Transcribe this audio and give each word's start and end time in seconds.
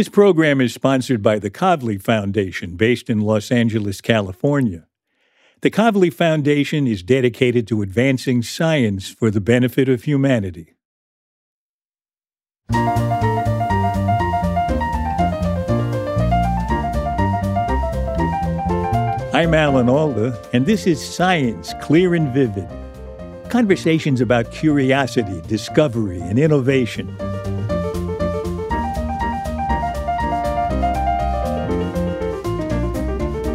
This 0.00 0.08
program 0.08 0.62
is 0.62 0.72
sponsored 0.72 1.22
by 1.22 1.38
the 1.38 1.50
Kavli 1.50 2.00
Foundation, 2.00 2.76
based 2.76 3.10
in 3.10 3.20
Los 3.20 3.52
Angeles, 3.52 4.00
California. 4.00 4.86
The 5.60 5.70
Kavli 5.70 6.10
Foundation 6.10 6.86
is 6.86 7.02
dedicated 7.02 7.68
to 7.68 7.82
advancing 7.82 8.40
science 8.40 9.10
for 9.10 9.30
the 9.30 9.42
benefit 9.42 9.90
of 9.90 10.04
humanity. 10.04 10.72
I'm 19.34 19.52
Alan 19.52 19.90
Alda, 19.90 20.42
and 20.54 20.64
this 20.64 20.86
is 20.86 20.98
Science 20.98 21.74
Clear 21.82 22.14
and 22.14 22.32
Vivid. 22.32 22.70
Conversations 23.50 24.22
about 24.22 24.50
curiosity, 24.50 25.42
discovery, 25.46 26.22
and 26.22 26.38
innovation. 26.38 27.14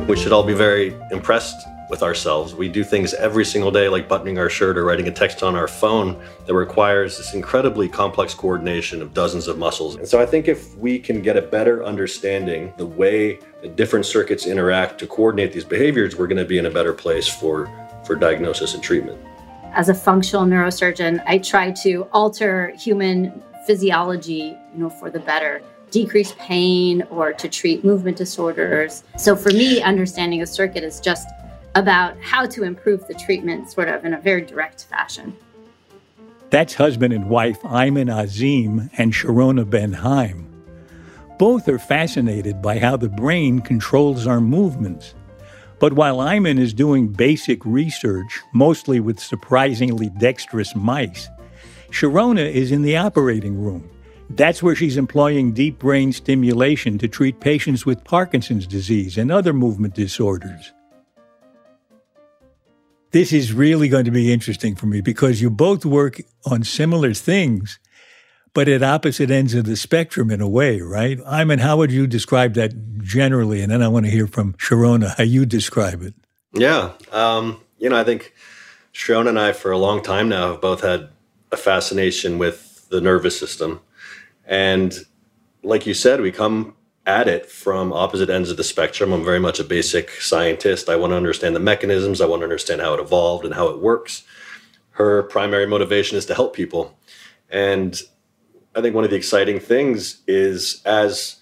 We 0.08 0.16
should 0.16 0.32
all 0.32 0.44
be 0.44 0.54
very 0.54 0.94
impressed 1.09 1.68
with 1.90 2.04
ourselves. 2.04 2.54
We 2.54 2.70
do 2.70 2.84
things 2.84 3.16
every 3.16 3.44
single 3.44 3.72
day, 3.72 3.90
like 3.90 4.08
buttoning 4.08 4.38
our 4.38 4.52
shirt 4.52 4.78
or 4.78 4.84
writing 4.84 5.08
a 5.08 5.12
text 5.12 5.41
on 5.41 5.55
our 5.55 5.68
phone, 5.68 6.22
that 6.45 6.54
requires 6.54 7.18
this 7.18 7.34
incredibly 7.34 7.90
complex 7.90 8.36
coordination 8.36 9.02
of 9.02 9.16
dozens 9.16 9.48
of 9.48 9.58
muscles. 9.58 9.95
And 9.95 10.08
so 10.08 10.22
I 10.22 10.28
think 10.28 10.48
if 10.48 10.78
we 10.78 11.00
can 11.00 11.23
get 11.23 11.38
a 11.38 11.41
better 11.41 11.84
understanding 11.84 12.72
the 12.78 12.86
way 12.86 13.40
the 13.64 13.68
different 13.68 14.05
circuits 14.05 14.45
interact 14.45 15.00
to 15.00 15.08
coordinate 15.08 15.54
these 15.54 15.64
behaviors, 15.64 16.16
we're 16.16 16.28
going 16.28 16.38
to 16.38 16.45
be 16.45 16.59
in 16.59 16.67
a 16.67 16.72
better 16.72 16.94
place 16.94 17.28
for, 17.28 17.67
for 18.06 18.16
diagnosis 18.16 18.76
and 18.76 18.84
treatment. 18.84 19.20
As 19.73 19.90
a 19.90 19.95
functional 19.95 20.45
neurosurgeon, 20.45 21.23
I 21.26 21.40
try 21.40 21.72
to 21.84 22.08
alter 22.14 22.76
human 22.78 23.42
physiology, 23.66 24.56
you 24.72 24.80
know, 24.80 24.90
for 24.92 25.09
the 25.09 25.20
better 25.20 25.64
decrease 25.91 26.34
pain 26.38 27.03
or 27.09 27.34
to 27.34 27.48
treat 27.48 27.84
movement 27.85 28.17
disorders. 28.17 29.03
So 29.17 29.35
for 29.35 29.52
me, 29.52 29.81
understanding 29.81 30.42
a 30.42 30.45
circuit 30.47 30.83
is 30.83 31.00
just 31.00 31.27
about 31.75 32.19
how 32.22 32.45
to 32.47 32.64
improve 32.64 33.05
the 33.08 33.14
treatment 33.14 33.69
sort 33.69 33.89
of 33.89 34.05
in 34.05 34.14
a 34.14 34.19
very 34.19 34.42
direct 34.42 34.86
fashion. 34.86 35.36
That's 36.50 36.73
husband 36.73 37.14
and 37.14 37.30
wife 37.30 37.59
Ayman 37.61 38.14
Azim 38.14 38.89
and 38.97 39.11
Sharona 39.11 39.69
Ben 39.69 39.94
Haim. 39.94 40.47
Both 41.38 41.67
are 41.67 41.80
fascinated 41.80 42.61
by 42.61 42.80
how 42.80 42.95
the 42.95 43.09
brain 43.09 43.59
controls 43.59 44.25
our 44.25 44.39
movements. 44.39 45.16
But 45.80 45.94
while 45.94 46.17
Ayman 46.17 46.58
is 46.58 46.73
doing 46.73 47.09
basic 47.09 47.66
research, 47.66 48.39
mostly 48.53 49.02
with 49.02 49.20
surprisingly 49.20 50.09
dexterous 50.09 50.73
mice, 50.75 51.27
Sharona 51.89 52.49
is 52.49 52.72
in 52.72 52.81
the 52.81 52.95
operating 52.95 53.61
room. 53.61 53.89
That's 54.30 54.64
where 54.64 54.76
she's 54.76 54.98
employing 54.98 55.54
deep 55.54 55.80
brain 55.80 56.12
stimulation 56.12 56.98
to 56.98 57.08
treat 57.08 57.40
patients 57.40 57.86
with 57.86 58.04
Parkinson's 58.04 58.67
disease 58.67 59.17
and 59.17 59.32
other 59.32 59.54
movement 59.54 59.94
disorders. 59.94 60.73
This 63.12 63.32
is 63.32 63.54
really 63.54 63.88
going 63.88 64.06
to 64.06 64.12
be 64.12 64.34
interesting 64.34 64.76
for 64.76 64.88
me 64.88 65.00
because 65.00 65.42
you 65.42 65.50
both 65.50 65.86
work 65.86 66.20
on 66.45 66.64
similar 66.64 67.14
things, 67.14 67.80
but 68.54 68.67
at 68.67 68.84
opposite 68.84 69.32
ends 69.32 69.54
of 69.54 69.66
the 69.66 69.78
spectrum 69.78 70.30
in 70.32 70.42
a 70.42 70.50
way, 70.50 70.82
right? 70.82 71.20
I 71.26 71.45
mean, 71.45 71.60
how 71.60 71.78
would 71.78 71.92
you 71.92 72.08
describe 72.08 72.56
that 72.56 72.73
generally? 73.02 73.62
And 73.62 73.72
then 73.72 73.82
I 73.82 73.88
want 73.88 74.06
to 74.06 74.12
hear 74.12 74.28
from 74.28 74.54
Sharona 74.56 75.16
how 75.16 75.23
you 75.23 75.45
describe 75.45 76.02
it. 76.02 76.14
Yeah. 76.52 76.92
Um, 77.14 77.62
you 77.78 77.89
know, 77.89 77.98
I 77.98 78.04
think 78.04 78.34
Sharona 78.94 79.30
and 79.30 79.39
I, 79.39 79.54
for 79.54 79.72
a 79.72 79.78
long 79.78 80.02
time 80.02 80.28
now, 80.28 80.54
have 80.54 80.62
both 80.62 80.82
had 80.82 81.10
a 81.52 81.58
fascination 81.58 82.38
with 82.38 82.88
the 82.89 83.00
nervous 83.00 83.39
system. 83.39 83.82
And 84.46 84.94
like 85.64 85.86
you 85.86 85.94
said, 85.94 86.22
we 86.22 86.32
come 86.32 86.76
at 87.06 87.28
it 87.28 87.50
from 87.50 87.94
opposite 87.94 88.30
ends 88.30 88.50
of 88.50 88.58
the 88.58 88.64
spectrum. 88.64 89.14
I'm 89.14 89.24
very 89.24 89.40
much 89.40 89.60
a 89.60 89.64
basic 89.64 90.10
scientist. 90.22 90.90
I 90.90 90.96
want 90.96 91.12
to 91.12 91.18
understand 91.18 91.56
the 91.56 91.60
mechanisms, 91.60 92.22
I 92.22 92.26
want 92.26 92.42
to 92.42 92.46
understand 92.46 92.82
how 92.82 92.94
it 92.94 93.00
evolved 93.00 93.46
and 93.46 93.54
how 93.54 93.68
it 93.68 93.80
works. 93.80 94.23
Her 94.92 95.23
primary 95.23 95.67
motivation 95.67 96.17
is 96.17 96.26
to 96.28 96.36
help 96.36 96.55
people. 96.55 96.98
And 97.50 98.00
I 98.76 98.82
think 98.82 98.95
one 98.95 99.04
of 99.04 99.10
the 99.10 99.16
exciting 99.16 99.60
things 99.60 100.22
is 100.28 100.82
as 100.86 101.38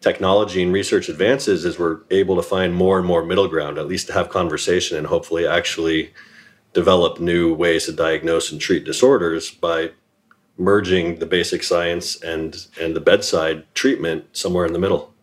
technology 0.00 0.62
and 0.62 0.72
research 0.72 1.08
advances 1.08 1.64
is 1.64 1.78
we're 1.78 2.00
able 2.10 2.36
to 2.36 2.42
find 2.42 2.74
more 2.74 2.98
and 2.98 3.06
more 3.06 3.24
middle 3.24 3.48
ground, 3.48 3.78
at 3.78 3.88
least 3.88 4.08
to 4.08 4.12
have 4.12 4.28
conversation 4.28 4.96
and 4.96 5.06
hopefully 5.06 5.46
actually 5.46 6.12
develop 6.72 7.18
new 7.18 7.54
ways 7.54 7.86
to 7.86 7.92
diagnose 7.92 8.52
and 8.52 8.60
treat 8.60 8.84
disorders 8.84 9.50
by 9.50 9.90
merging 10.58 11.20
the 11.20 11.26
basic 11.26 11.62
science 11.62 12.20
and 12.22 12.66
and 12.80 12.94
the 12.94 13.00
bedside 13.00 13.64
treatment 13.74 14.24
somewhere 14.36 14.66
in 14.66 14.72
the 14.72 14.78
middle. 14.78 15.14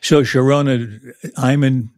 So 0.00 0.22
Sharona 0.22 1.14
Ayman 1.36 1.88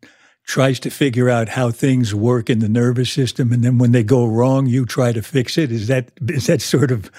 tries 0.47 0.79
to 0.79 0.91
figure 0.91 1.31
out 1.31 1.49
how 1.51 1.71
things 1.71 2.15
work 2.15 2.51
in 2.51 2.59
the 2.59 2.69
nervous 2.69 3.11
system, 3.11 3.53
and 3.53 3.65
then 3.65 3.79
when 3.79 3.93
they 3.93 4.03
go 4.03 4.27
wrong, 4.27 4.67
you 4.67 4.85
try 4.85 5.13
to 5.13 5.23
fix 5.23 5.57
it. 5.57 5.71
Is 5.71 5.89
that 5.89 6.11
is 6.29 6.47
that 6.47 6.63
sort 6.63 6.91
of 6.91 7.11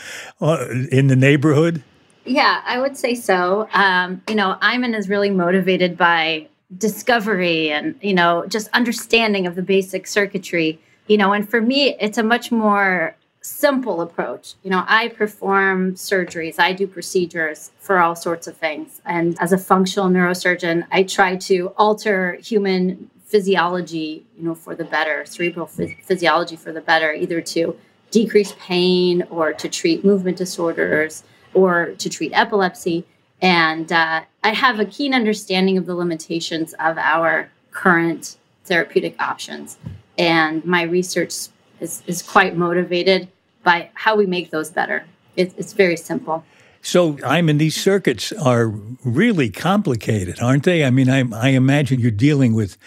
uh, 0.42 0.66
in 0.92 1.08
the 1.08 1.16
neighborhood? 1.16 1.84
Yeah, 2.26 2.62
I 2.66 2.80
would 2.80 2.98
say 2.98 3.14
so. 3.14 3.68
Um, 3.74 4.22
you 4.28 4.36
know, 4.36 4.58
Ayman 4.62 4.98
is 4.98 5.10
really 5.10 5.30
motivated 5.30 5.96
by 5.96 6.48
discovery 6.76 7.72
and 7.72 7.96
you 8.02 8.14
know 8.14 8.46
just 8.48 8.68
understanding 8.74 9.46
of 9.48 9.56
the 9.56 9.62
basic 9.62 10.08
circuitry. 10.08 10.80
You 11.08 11.18
know, 11.18 11.34
and 11.34 11.48
for 11.48 11.62
me, 11.62 11.96
it's 12.00 12.18
a 12.18 12.24
much 12.24 12.52
more 12.52 13.16
simple 13.46 14.02
approach. 14.02 14.56
You 14.64 14.72
know, 14.72 14.84
I 14.88 15.10
perform 15.10 15.94
surgeries, 15.94 16.56
I 16.60 16.74
do 16.74 16.88
procedures 16.88 17.72
for 17.80 18.00
all 18.00 18.16
sorts 18.16 18.48
of 18.48 18.58
things. 18.58 19.02
And 19.06 19.38
as 19.40 19.54
a 19.54 19.58
functional 19.58 20.10
neurosurgeon, 20.10 20.86
I 20.92 21.04
try 21.04 21.36
to 21.36 21.68
alter 21.78 22.38
human 22.44 23.10
physiology, 23.26 24.26
you 24.38 24.44
know, 24.44 24.56
for 24.56 24.76
the 24.76 24.84
better, 24.84 25.26
cerebral 25.26 25.68
phys- 25.68 26.02
physiology 26.04 26.56
for 26.56 26.72
the 26.72 26.82
better, 26.82 27.14
either 27.14 27.40
to 27.42 27.78
decrease 28.12 28.54
pain 28.60 29.24
or 29.30 29.54
to 29.54 29.70
treat 29.70 30.04
movement 30.04 30.38
disorders 30.38 31.24
or 31.54 31.94
to 31.98 32.10
treat 32.10 32.32
epilepsy. 32.34 33.06
And 33.42 33.92
uh, 33.92 34.24
I 34.44 34.50
have 34.54 34.80
a 34.80 34.86
keen 34.86 35.14
understanding 35.14 35.78
of 35.78 35.86
the 35.86 35.96
limitations 35.96 36.74
of 36.80 36.98
our 36.98 37.52
current 37.72 38.38
therapeutic 38.64 39.22
options. 39.22 39.78
And 40.18 40.64
my 40.66 40.84
research 40.84 41.34
is, 41.80 42.04
is 42.08 42.22
quite 42.24 42.56
motivated 42.56 43.28
by 43.66 43.90
how 43.96 44.16
we 44.16 44.26
make 44.26 44.52
those 44.52 44.70
better. 44.70 45.04
It, 45.36 45.54
it's 45.58 45.74
very 45.74 45.98
simple. 45.98 46.46
So, 46.82 47.18
I 47.26 47.42
mean, 47.42 47.58
these 47.58 47.76
circuits 47.76 48.32
are 48.32 48.68
really 49.04 49.50
complicated, 49.50 50.40
aren't 50.40 50.64
they? 50.64 50.86
I 50.86 50.92
mean, 50.92 51.10
I, 51.10 51.24
I 51.34 51.50
imagine 51.50 52.00
you're 52.00 52.12
dealing 52.12 52.54
with 52.54 52.78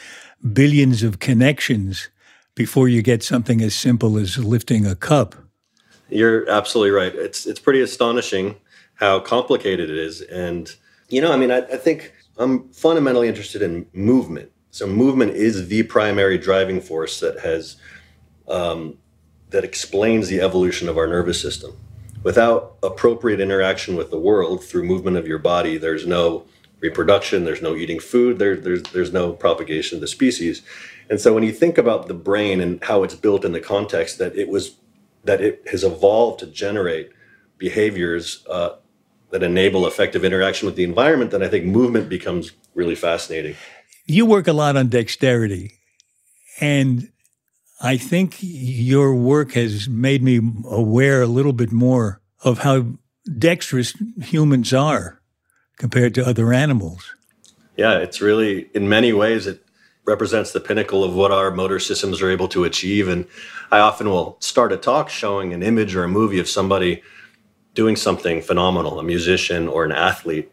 billions 0.53 1.03
of 1.03 1.19
connections 1.19 2.09
before 2.55 2.89
you 2.89 3.03
get 3.03 3.23
something 3.23 3.61
as 3.61 3.75
simple 3.75 4.17
as 4.17 4.39
lifting 4.39 4.87
a 4.87 4.95
cup. 4.95 5.35
You're 6.09 6.49
absolutely 6.49 6.93
right. 6.93 7.15
It's 7.15 7.45
it's 7.45 7.61
pretty 7.61 7.83
astonishing 7.83 8.57
how 8.95 9.21
complicated 9.21 9.91
it 9.91 9.99
is, 9.99 10.23
and 10.23 10.73
you 11.09 11.21
know, 11.21 11.33
I 11.33 11.37
mean, 11.37 11.51
I, 11.51 11.59
I 11.59 11.77
think 11.77 12.15
I'm 12.39 12.69
fundamentally 12.71 13.29
interested 13.29 13.63
in 13.63 13.87
movement. 13.93 14.51
So, 14.71 14.87
movement 14.87 15.33
is 15.35 15.69
the 15.69 15.83
primary 15.83 16.39
driving 16.39 16.81
force 16.81 17.21
that 17.21 17.41
has 17.41 17.77
um, 18.49 18.97
that 19.51 19.65
explains 19.65 20.29
the 20.29 20.41
evolution 20.41 20.89
of 20.89 20.99
our 20.99 21.07
nervous 21.07 21.41
system. 21.41 21.77
Without 22.23 22.77
appropriate 22.83 23.41
interaction 23.41 23.97
with 23.97 24.11
the 24.11 24.19
world 24.19 24.65
through 24.65 24.85
movement 24.85 25.17
of 25.17 25.27
your 25.27 25.39
body, 25.39 25.79
there's 25.79 26.07
no 26.07 26.45
reproduction, 26.81 27.45
there's 27.45 27.63
no 27.63 27.75
eating 27.75 27.99
food, 27.99 28.39
there, 28.39 28.57
there's, 28.57 28.83
there's 28.95 29.13
no 29.13 29.33
propagation 29.33 29.97
of 29.97 30.01
the 30.01 30.09
species. 30.09 30.63
And 31.11 31.21
so 31.21 31.33
when 31.33 31.43
you 31.43 31.53
think 31.53 31.79
about 31.79 32.07
the 32.07 32.15
brain 32.15 32.61
and 32.61 32.83
how 32.85 33.03
it's 33.03 33.15
built 33.15 33.45
in 33.45 33.53
the 33.53 33.61
context 33.61 34.19
that 34.19 34.37
it 34.37 34.49
was, 34.49 34.77
that 35.25 35.41
it 35.41 35.67
has 35.71 35.83
evolved 35.85 36.41
to 36.41 36.47
generate 36.47 37.11
behaviors 37.57 38.45
uh, 38.49 38.77
that 39.31 39.43
enable 39.43 39.87
effective 39.87 40.25
interaction 40.25 40.67
with 40.67 40.77
the 40.77 40.85
environment, 40.85 41.31
then 41.31 41.43
I 41.43 41.49
think 41.49 41.65
movement 41.65 42.09
becomes 42.09 42.53
really 42.75 42.95
fascinating. 42.95 43.57
You 44.07 44.27
work 44.27 44.49
a 44.49 44.53
lot 44.53 44.77
on 44.77 44.89
dexterity. 44.89 45.73
And 46.61 47.11
I 47.81 47.97
think 47.97 48.37
your 48.41 49.15
work 49.15 49.53
has 49.53 49.89
made 49.89 50.23
me 50.23 50.41
aware 50.65 51.23
a 51.23 51.27
little 51.27 51.53
bit 51.53 51.71
more 51.71 52.21
of 52.43 52.59
how 52.59 52.87
dexterous 53.39 53.95
humans 54.21 54.73
are 54.73 55.21
compared 55.77 56.15
to 56.17 56.27
other 56.27 56.53
animals. 56.53 57.15
Yeah, 57.77 57.99
it's 57.99 58.21
really, 58.21 58.69
in 58.75 58.89
many 58.89 59.13
ways, 59.13 59.47
it 59.47 59.65
represents 60.05 60.53
the 60.53 60.61
pinnacle 60.61 61.05
of 61.05 61.15
what 61.15 61.31
our 61.31 61.51
motor 61.53 61.79
systems 61.79 62.21
are 62.21 62.31
able 62.31 62.49
to 62.49 62.65
achieve. 62.65 63.07
And 63.07 63.27
I 63.71 63.79
often 63.79 64.09
will 64.09 64.39
start 64.41 64.73
a 64.73 64.77
talk 64.77 65.09
showing 65.09 65.53
an 65.53 65.63
image 65.63 65.95
or 65.95 66.03
a 66.03 66.09
movie 66.09 66.41
of 66.41 66.49
somebody 66.49 67.03
doing 67.75 67.95
something 67.95 68.43
phenomenal, 68.43 68.99
a 68.99 69.05
musician 69.05 69.69
or 69.69 69.85
an 69.85 69.93
athlete. 69.93 70.51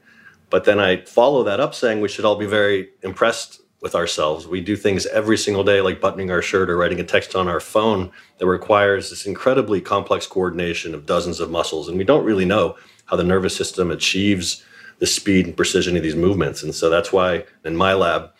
But 0.51 0.65
then 0.65 0.79
I 0.79 1.03
follow 1.05 1.43
that 1.43 1.59
up 1.59 1.73
saying 1.73 2.01
we 2.01 2.09
should 2.09 2.25
all 2.25 2.35
be 2.35 2.45
very 2.45 2.89
impressed 3.01 3.61
with 3.85 3.93
ourselves. 3.93 4.47
We 4.47 4.61
do 4.61 4.75
things 4.75 5.05
every 5.05 5.37
single 5.37 5.63
day, 5.63 5.79
like 5.79 6.01
buttoning 6.01 6.31
our 6.31 6.41
shirt 6.41 6.71
or 6.71 6.75
writing 6.75 6.99
a 6.99 7.03
text 7.03 7.35
on 7.35 7.47
our 7.47 7.59
phone, 7.59 8.11
that 8.39 8.47
requires 8.47 9.11
this 9.11 9.27
incredibly 9.27 9.79
complex 9.79 10.25
coordination 10.25 10.95
of 10.95 11.05
dozens 11.05 11.39
of 11.39 11.51
muscles. 11.51 11.87
And 11.87 11.95
we 11.95 12.03
don't 12.03 12.25
really 12.25 12.45
know 12.45 12.77
how 13.05 13.15
the 13.15 13.23
nervous 13.23 13.55
system 13.55 13.91
achieves 13.91 14.65
the 14.97 15.05
speed 15.05 15.45
and 15.45 15.55
precision 15.55 15.95
of 15.95 16.01
these 16.01 16.15
movements. 16.15 16.63
And 16.63 16.73
so 16.73 16.89
that's 16.89 17.13
why 17.13 17.45
in 17.63 17.75
my 17.75 17.93
lab, 17.93 18.31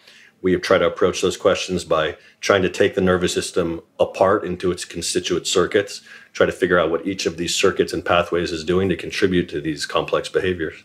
we 0.42 0.58
try 0.58 0.80
to 0.80 0.88
approach 0.88 1.22
those 1.22 1.38
questions 1.38 1.86
by 1.86 2.18
trying 2.42 2.64
to 2.64 2.70
take 2.70 2.96
the 2.96 3.02
nervous 3.02 3.36
system 3.36 3.82
apart 4.00 4.46
into 4.46 4.72
its 4.72 4.84
constituent 4.84 5.46
circuits, 5.46 6.02
try 6.34 6.48
to 6.48 6.52
figure 6.52 6.80
out 6.80 6.90
what 6.90 7.06
each 7.06 7.28
of 7.28 7.38
these 7.38 7.54
circuits 7.54 7.94
and 7.94 8.04
pathways 8.04 8.52
is 8.52 8.64
doing 8.64 8.90
to 8.90 8.96
contribute 8.96 9.48
to 9.50 9.62
these 9.62 9.86
complex 9.86 10.28
behaviors. 10.28 10.84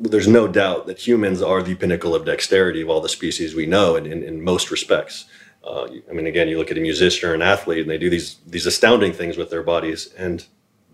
There's 0.00 0.28
no 0.28 0.46
doubt 0.46 0.86
that 0.86 1.06
humans 1.06 1.42
are 1.42 1.62
the 1.62 1.74
pinnacle 1.74 2.14
of 2.14 2.24
dexterity 2.24 2.80
of 2.82 2.88
all 2.88 3.00
the 3.00 3.08
species 3.08 3.54
we 3.54 3.66
know 3.66 3.96
in, 3.96 4.06
in, 4.06 4.22
in 4.22 4.42
most 4.42 4.70
respects. 4.70 5.24
Uh, 5.64 5.88
I 6.08 6.12
mean, 6.12 6.26
again, 6.26 6.48
you 6.48 6.56
look 6.56 6.70
at 6.70 6.78
a 6.78 6.80
musician 6.80 7.28
or 7.28 7.34
an 7.34 7.42
athlete, 7.42 7.80
and 7.80 7.90
they 7.90 7.98
do 7.98 8.08
these 8.08 8.36
these 8.46 8.64
astounding 8.64 9.12
things 9.12 9.36
with 9.36 9.50
their 9.50 9.62
bodies, 9.62 10.12
and 10.16 10.46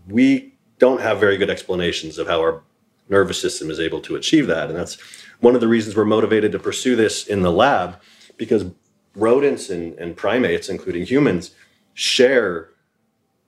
we 0.09 0.55
don't 0.79 1.03
have 1.03 1.21
very 1.21 1.37
good 1.37 1.51
explanations 1.51 2.19
of 2.19 2.27
how 2.27 2.41
our 2.41 2.63
nervous 3.09 3.41
system 3.41 3.71
is 3.71 3.79
able 3.79 4.01
to 4.01 4.17
achieve 4.17 4.47
that. 4.47 4.71
And 4.71 4.79
that's 4.79 4.97
one 5.41 5.55
of 5.55 5.61
the 5.61 5.69
reasons 5.69 5.95
we're 5.95 6.07
motivated 6.07 6.53
to 6.53 6.59
pursue 6.59 6.97
this 6.97 7.27
in 7.27 7.43
the 7.43 7.53
lab, 7.53 8.01
because 8.39 8.65
rodents 9.15 9.69
and, 9.69 9.93
and 9.99 10.17
primates, 10.17 10.69
including 10.69 11.05
humans, 11.05 11.51
share 11.93 12.71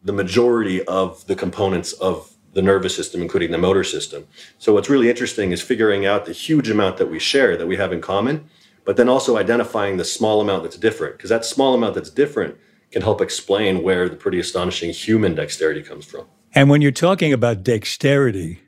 the 0.05 0.13
majority 0.13 0.85
of 0.85 1.27
the 1.27 1.35
components 1.35 1.95
of 1.95 2.36
the 2.57 2.63
nervous 2.63 2.97
system, 2.97 3.21
including 3.21 3.53
the 3.53 3.59
motor 3.59 3.85
system. 3.85 4.27
So, 4.59 4.73
what's 4.73 4.89
really 4.89 5.11
interesting 5.11 5.53
is 5.53 5.63
figuring 5.63 6.07
out 6.07 6.25
the 6.25 6.33
huge 6.33 6.69
amount 6.69 6.97
that 6.97 7.11
we 7.11 7.21
share, 7.21 7.57
that 7.57 7.67
we 7.67 7.77
have 7.77 7.93
in 7.93 8.01
common, 8.01 8.49
but 8.85 8.97
then 8.97 9.09
also 9.09 9.37
identifying 9.37 9.99
the 9.99 10.05
small 10.05 10.41
amount 10.41 10.65
that's 10.65 10.79
different, 10.79 11.17
because 11.17 11.31
that 11.31 11.45
small 11.45 11.75
amount 11.75 11.95
that's 11.95 12.11
different 12.11 12.57
can 12.91 13.03
help 13.03 13.21
explain 13.21 13.83
where 13.83 14.09
the 14.09 14.17
pretty 14.17 14.41
astonishing 14.41 14.91
human 14.91 15.35
dexterity 15.35 15.83
comes 15.83 16.07
from. 16.07 16.25
And 16.55 16.71
when 16.71 16.81
you're 16.81 16.93
talking 16.93 17.33
about 17.33 17.63
dexterity, 17.63 18.61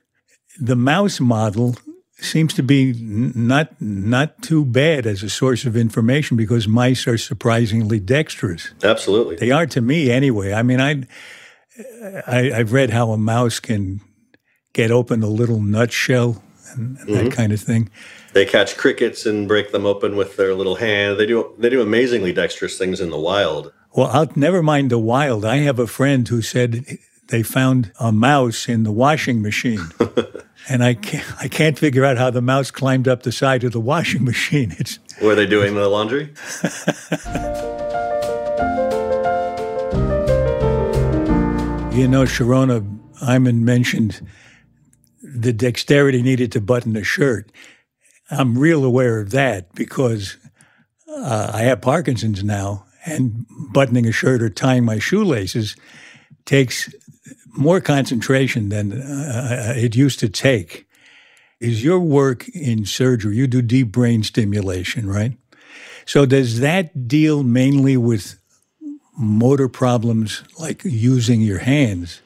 the 0.61 0.77
mouse 0.77 1.19
model 1.19 1.77
seems 2.21 2.53
to 2.55 2.63
be 2.63 2.93
not 2.93 3.81
not 3.81 4.43
too 4.43 4.67
bad 4.67 5.07
as 5.07 5.23
a 5.23 5.31
source 5.31 5.65
of 5.65 5.77
information 5.77 6.37
because 6.37 6.69
mice 6.69 7.07
are 7.07 7.17
surprisingly 7.17 8.01
dexterous. 8.01 8.75
Absolutely, 8.83 9.37
they 9.37 9.51
are 9.51 9.67
to 9.67 9.81
me 9.81 10.11
anyway. 10.11 10.53
I 10.53 10.63
mean, 10.63 10.81
I, 10.81 11.05
I 12.27 12.51
have 12.55 12.73
read 12.73 12.91
how 12.91 13.11
a 13.13 13.19
mouse 13.19 13.61
can 13.61 14.01
get 14.73 14.91
open 14.91 15.23
a 15.23 15.29
little 15.29 15.61
nutshell 15.61 16.43
and, 16.73 16.99
and 16.99 17.09
mm-hmm. 17.09 17.25
that 17.25 17.33
kind 17.33 17.53
of 17.53 17.61
thing. 17.61 17.91
They 18.33 18.45
catch 18.45 18.77
crickets 18.77 19.27
and 19.27 19.49
break 19.49 19.73
them 19.73 19.87
open 19.87 20.17
with 20.17 20.37
their 20.37 20.55
little 20.55 20.77
hand. 20.77 21.19
They 21.19 21.27
do 21.27 21.55
they 21.59 21.71
do 21.71 21.81
amazingly 21.81 22.33
dexterous 22.33 22.79
things 22.79 23.01
in 23.01 23.11
the 23.11 23.19
wild. 23.19 23.73
Well, 23.95 24.09
I'll 24.09 24.31
never 24.37 24.63
mind 24.63 24.91
the 24.91 24.99
wild. 24.99 25.45
I 25.45 25.57
have 25.59 25.79
a 25.79 25.87
friend 25.87 26.29
who 26.29 26.43
said 26.43 26.99
they 27.29 27.43
found 27.43 27.93
a 27.99 28.13
mouse 28.13 28.69
in 28.69 28.83
the 28.83 28.93
washing 28.93 29.41
machine. 29.43 29.89
and 30.69 30.85
I 30.85 30.95
can't, 30.95 31.27
I 31.41 31.49
can't 31.49 31.79
figure 31.79 32.05
out 32.05 32.19
how 32.19 32.31
the 32.31 32.43
mouse 32.43 32.71
climbed 32.71 33.09
up 33.09 33.23
the 33.23 33.33
side 33.33 33.65
of 33.65 33.73
the 33.73 33.81
washing 33.81 34.25
machine. 34.25 34.75
It's 34.79 34.99
Were 35.23 35.35
they 35.35 35.47
doing 35.47 35.75
the 35.75 35.89
laundry? 35.89 36.35
you 41.99 42.07
know, 42.07 42.23
Sharona 42.23 42.81
Ayman 43.23 43.63
mentioned 43.63 44.25
the 45.21 45.53
dexterity 45.53 46.23
needed 46.23 46.53
to 46.53 46.61
button 46.61 46.97
a 46.97 47.03
shirt. 47.03 47.51
I'm 48.31 48.57
real 48.57 48.85
aware 48.85 49.19
of 49.19 49.31
that 49.33 49.75
because 49.75 50.37
uh, 51.09 51.51
I 51.53 51.63
have 51.63 51.81
Parkinson's 51.81 52.45
now, 52.45 52.87
and 53.05 53.47
buttoning 53.73 54.07
a 54.07 54.13
shirt 54.13 54.43
or 54.43 54.49
tying 54.49 54.85
my 54.85 55.01
shoelaces 55.01 55.75
takes 56.45 56.95
more 57.57 57.81
concentration 57.81 58.69
than 58.69 58.93
uh, 58.93 59.73
it 59.77 59.97
used 59.97 60.21
to 60.21 60.29
take. 60.29 60.87
Is 61.59 61.83
your 61.83 61.99
work 61.99 62.49
in 62.51 62.85
surgery? 62.85 63.37
You 63.37 63.49
do 63.49 63.61
deep 63.61 63.91
brain 63.91 64.23
stimulation, 64.23 65.09
right? 65.09 65.37
So 66.07 66.27
does 66.27 66.61
that 66.61 67.09
deal 67.09 67.43
mainly 67.43 67.97
with 67.97 68.39
motor 69.19 69.69
problems 69.69 70.45
like 70.59 70.85
using 70.85 71.41
your 71.41 71.59
hands 71.59 72.23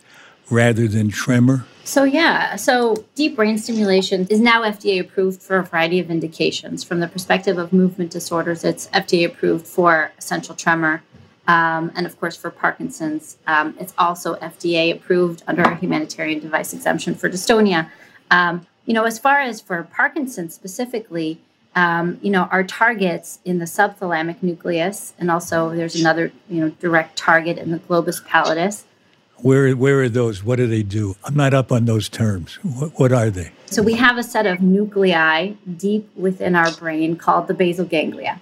rather 0.51 0.87
than 0.87 1.09
tremor? 1.09 1.65
So, 1.85 2.05
yeah, 2.05 2.55
so 2.57 3.05
deep 3.17 3.35
brain 3.35 3.59
stimulation 3.59 4.27
is 4.31 4.39
now 4.39 4.63
FDA 4.63 5.01
approved 5.01 5.43
for 5.43 5.57
a 5.57 5.65
variety 5.65 5.99
of 5.99 6.11
indications. 6.11 6.85
From 6.85 7.01
the 7.01 7.09
perspective 7.09 7.59
of 7.59 7.73
movement 7.73 8.13
disorders, 8.13 8.63
it's 8.63 8.87
FDA 8.89 9.27
approved 9.27 9.67
for 9.67 10.13
essential 10.17 10.55
tremor, 10.55 11.03
um, 11.49 11.91
and 11.97 12.07
of 12.07 12.19
course, 12.21 12.37
for 12.37 12.51
Parkinson's, 12.51 13.37
um, 13.49 13.75
it's 13.81 13.93
also 13.99 14.37
FDA 14.37 14.95
approved 14.95 15.43
under 15.49 15.63
a 15.63 15.75
humanitarian 15.75 16.39
device 16.39 16.73
exemption 16.73 17.17
for 17.17 17.29
dystonia. 17.29 17.91
Um, 18.31 18.67
you 18.87 18.95
know, 18.95 19.05
as 19.05 19.19
far 19.19 19.41
as 19.41 19.61
for 19.61 19.83
Parkinson's 19.83 20.55
specifically, 20.55 21.41
um, 21.75 22.19
you 22.23 22.31
know, 22.31 22.45
our 22.51 22.65
targets 22.65 23.39
in 23.45 23.59
the 23.59 23.65
subthalamic 23.65 24.43
nucleus, 24.43 25.15
and 25.19 25.31
also 25.31 25.71
there's 25.71 25.95
another, 25.95 26.33
you 26.49 26.61
know, 26.61 26.71
direct 26.81 27.17
target 27.17 27.59
in 27.59 27.71
the 27.71 27.79
globus 27.79 28.23
pallidus. 28.25 28.85
Where, 29.39 29.73
where 29.73 30.03
are 30.03 30.09
those? 30.09 30.45
What 30.45 30.57
do 30.57 30.69
they 30.69 30.85
do? 30.85 31.17
I'm 31.25 31.35
not 31.35 31.53
up 31.53 31.73
on 31.73 31.85
those 31.85 32.09
terms. 32.09 32.55
What, 32.63 32.99
what 32.99 33.13
are 33.13 33.29
they? 33.29 33.51
So 33.67 33.83
we 33.83 33.95
have 33.95 34.17
a 34.17 34.23
set 34.23 34.47
of 34.47 34.61
nuclei 34.61 35.55
deep 35.77 36.09
within 36.15 36.55
our 36.55 36.71
brain 36.73 37.17
called 37.17 37.49
the 37.49 37.55
basal 37.55 37.85
ganglia 37.85 38.41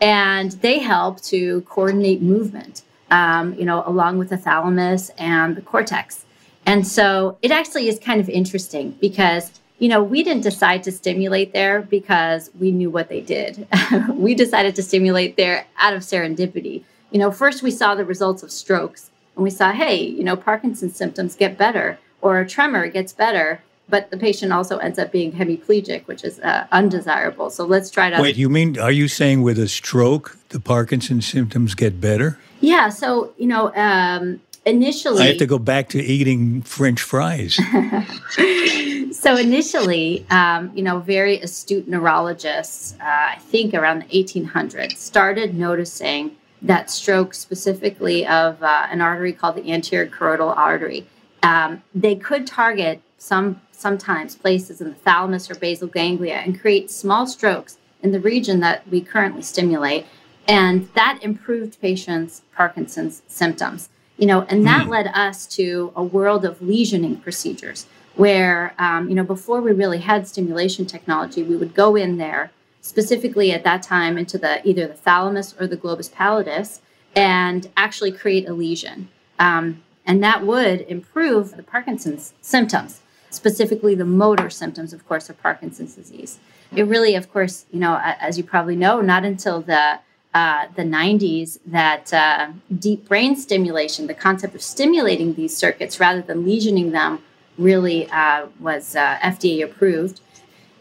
and 0.00 0.52
they 0.52 0.78
help 0.78 1.20
to 1.22 1.60
coordinate 1.62 2.22
movement, 2.22 2.82
um, 3.10 3.54
you 3.54 3.64
know, 3.64 3.82
along 3.86 4.18
with 4.18 4.30
the 4.30 4.36
thalamus 4.36 5.10
and 5.18 5.56
the 5.56 5.60
cortex. 5.60 6.24
And 6.66 6.86
so 6.86 7.38
it 7.42 7.50
actually 7.50 7.88
is 7.88 7.98
kind 7.98 8.20
of 8.20 8.28
interesting 8.28 8.96
because, 9.00 9.59
you 9.80 9.88
know, 9.88 10.02
we 10.02 10.22
didn't 10.22 10.42
decide 10.42 10.84
to 10.84 10.92
stimulate 10.92 11.52
there 11.52 11.80
because 11.82 12.50
we 12.60 12.70
knew 12.70 12.90
what 12.90 13.08
they 13.08 13.20
did. 13.20 13.66
we 14.12 14.34
decided 14.34 14.76
to 14.76 14.82
stimulate 14.82 15.36
there 15.36 15.66
out 15.78 15.94
of 15.94 16.02
serendipity. 16.02 16.84
You 17.10 17.18
know, 17.18 17.32
first 17.32 17.62
we 17.62 17.72
saw 17.72 17.96
the 17.96 18.04
results 18.04 18.44
of 18.44 18.52
strokes 18.52 19.10
and 19.34 19.42
we 19.42 19.50
saw, 19.50 19.72
hey, 19.72 20.00
you 20.00 20.22
know, 20.22 20.36
Parkinson's 20.36 20.94
symptoms 20.94 21.34
get 21.34 21.58
better 21.58 21.98
or 22.20 22.38
a 22.38 22.46
tremor 22.46 22.86
gets 22.86 23.12
better 23.12 23.62
but 23.90 24.10
the 24.10 24.16
patient 24.16 24.52
also 24.52 24.78
ends 24.78 24.98
up 24.98 25.10
being 25.10 25.32
hemiplegic, 25.32 26.06
which 26.06 26.24
is 26.24 26.38
uh, 26.40 26.66
undesirable. 26.72 27.50
So 27.50 27.66
let's 27.66 27.90
try 27.90 28.08
to. 28.08 28.22
Wait, 28.22 28.36
you 28.36 28.48
mean, 28.48 28.78
are 28.78 28.92
you 28.92 29.08
saying 29.08 29.42
with 29.42 29.58
a 29.58 29.68
stroke, 29.68 30.38
the 30.50 30.60
Parkinson's 30.60 31.26
symptoms 31.26 31.74
get 31.74 32.00
better? 32.00 32.38
Yeah. 32.60 32.88
So, 32.88 33.32
you 33.36 33.48
know, 33.48 33.74
um, 33.74 34.40
initially. 34.64 35.22
I 35.22 35.26
have 35.28 35.38
to 35.38 35.46
go 35.46 35.58
back 35.58 35.88
to 35.90 36.02
eating 36.02 36.62
French 36.62 37.02
fries. 37.02 37.54
so, 39.12 39.36
initially, 39.36 40.26
um, 40.30 40.70
you 40.74 40.82
know, 40.82 41.00
very 41.00 41.40
astute 41.40 41.88
neurologists, 41.88 42.94
uh, 43.00 43.04
I 43.04 43.38
think 43.40 43.74
around 43.74 44.02
the 44.02 44.24
1800s, 44.24 44.96
started 44.96 45.54
noticing 45.54 46.36
that 46.62 46.90
stroke 46.90 47.34
specifically 47.34 48.26
of 48.26 48.62
uh, 48.62 48.86
an 48.90 49.00
artery 49.00 49.32
called 49.32 49.56
the 49.56 49.72
anterior 49.72 50.10
choroidal 50.10 50.56
artery. 50.56 51.06
Um, 51.42 51.82
they 51.94 52.16
could 52.16 52.46
target 52.46 53.00
some 53.16 53.60
sometimes 53.72 54.34
places 54.34 54.82
in 54.82 54.88
the 54.90 54.94
thalamus 54.94 55.50
or 55.50 55.54
basal 55.54 55.88
ganglia 55.88 56.34
and 56.34 56.60
create 56.60 56.90
small 56.90 57.26
strokes 57.26 57.78
in 58.02 58.12
the 58.12 58.20
region 58.20 58.60
that 58.60 58.86
we 58.88 59.00
currently 59.00 59.40
stimulate. 59.40 60.04
And 60.46 60.88
that 60.94 61.18
improved 61.22 61.80
patients' 61.80 62.42
Parkinson's 62.54 63.22
symptoms. 63.26 63.88
You 64.20 64.26
know, 64.26 64.42
and 64.42 64.66
that 64.66 64.86
mm. 64.86 64.90
led 64.90 65.06
us 65.08 65.46
to 65.56 65.92
a 65.96 66.02
world 66.02 66.44
of 66.44 66.60
lesioning 66.60 67.20
procedures 67.22 67.86
where, 68.14 68.74
um, 68.78 69.08
you 69.08 69.14
know, 69.14 69.24
before 69.24 69.60
we 69.60 69.72
really 69.72 69.98
had 69.98 70.28
stimulation 70.28 70.84
technology, 70.86 71.42
we 71.42 71.56
would 71.56 71.74
go 71.74 71.96
in 71.96 72.18
there 72.18 72.52
specifically 72.82 73.50
at 73.52 73.64
that 73.64 73.82
time 73.82 74.18
into 74.18 74.38
the 74.38 74.66
either 74.68 74.86
the 74.86 74.94
thalamus 74.94 75.54
or 75.58 75.66
the 75.66 75.76
globus 75.76 76.10
pallidus 76.10 76.80
and 77.16 77.68
actually 77.76 78.12
create 78.12 78.48
a 78.48 78.52
lesion. 78.52 79.08
Um, 79.38 79.82
and 80.06 80.22
that 80.22 80.44
would 80.44 80.82
improve 80.82 81.56
the 81.56 81.62
Parkinson's 81.62 82.34
symptoms 82.40 83.00
specifically 83.30 83.94
the 83.94 84.04
motor 84.04 84.50
symptoms, 84.50 84.92
of 84.92 85.06
course, 85.06 85.30
of 85.30 85.40
Parkinson's 85.40 85.94
disease. 85.94 86.38
It 86.74 86.82
really, 86.82 87.14
of 87.14 87.32
course, 87.32 87.64
you 87.72 87.80
know, 87.80 87.98
as 88.02 88.36
you 88.36 88.44
probably 88.44 88.76
know, 88.76 89.00
not 89.00 89.24
until 89.24 89.60
the 89.60 90.00
uh, 90.32 90.66
the 90.76 90.82
90s 90.82 91.58
that 91.66 92.12
uh, 92.12 92.48
deep 92.78 93.08
brain 93.08 93.36
stimulation, 93.36 94.06
the 94.06 94.14
concept 94.14 94.54
of 94.54 94.62
stimulating 94.62 95.34
these 95.34 95.56
circuits 95.56 95.98
rather 95.98 96.22
than 96.22 96.44
lesioning 96.44 96.92
them, 96.92 97.22
really 97.58 98.08
uh, 98.10 98.46
was 98.58 98.96
uh, 98.96 99.16
FDA 99.16 99.64
approved. 99.64 100.20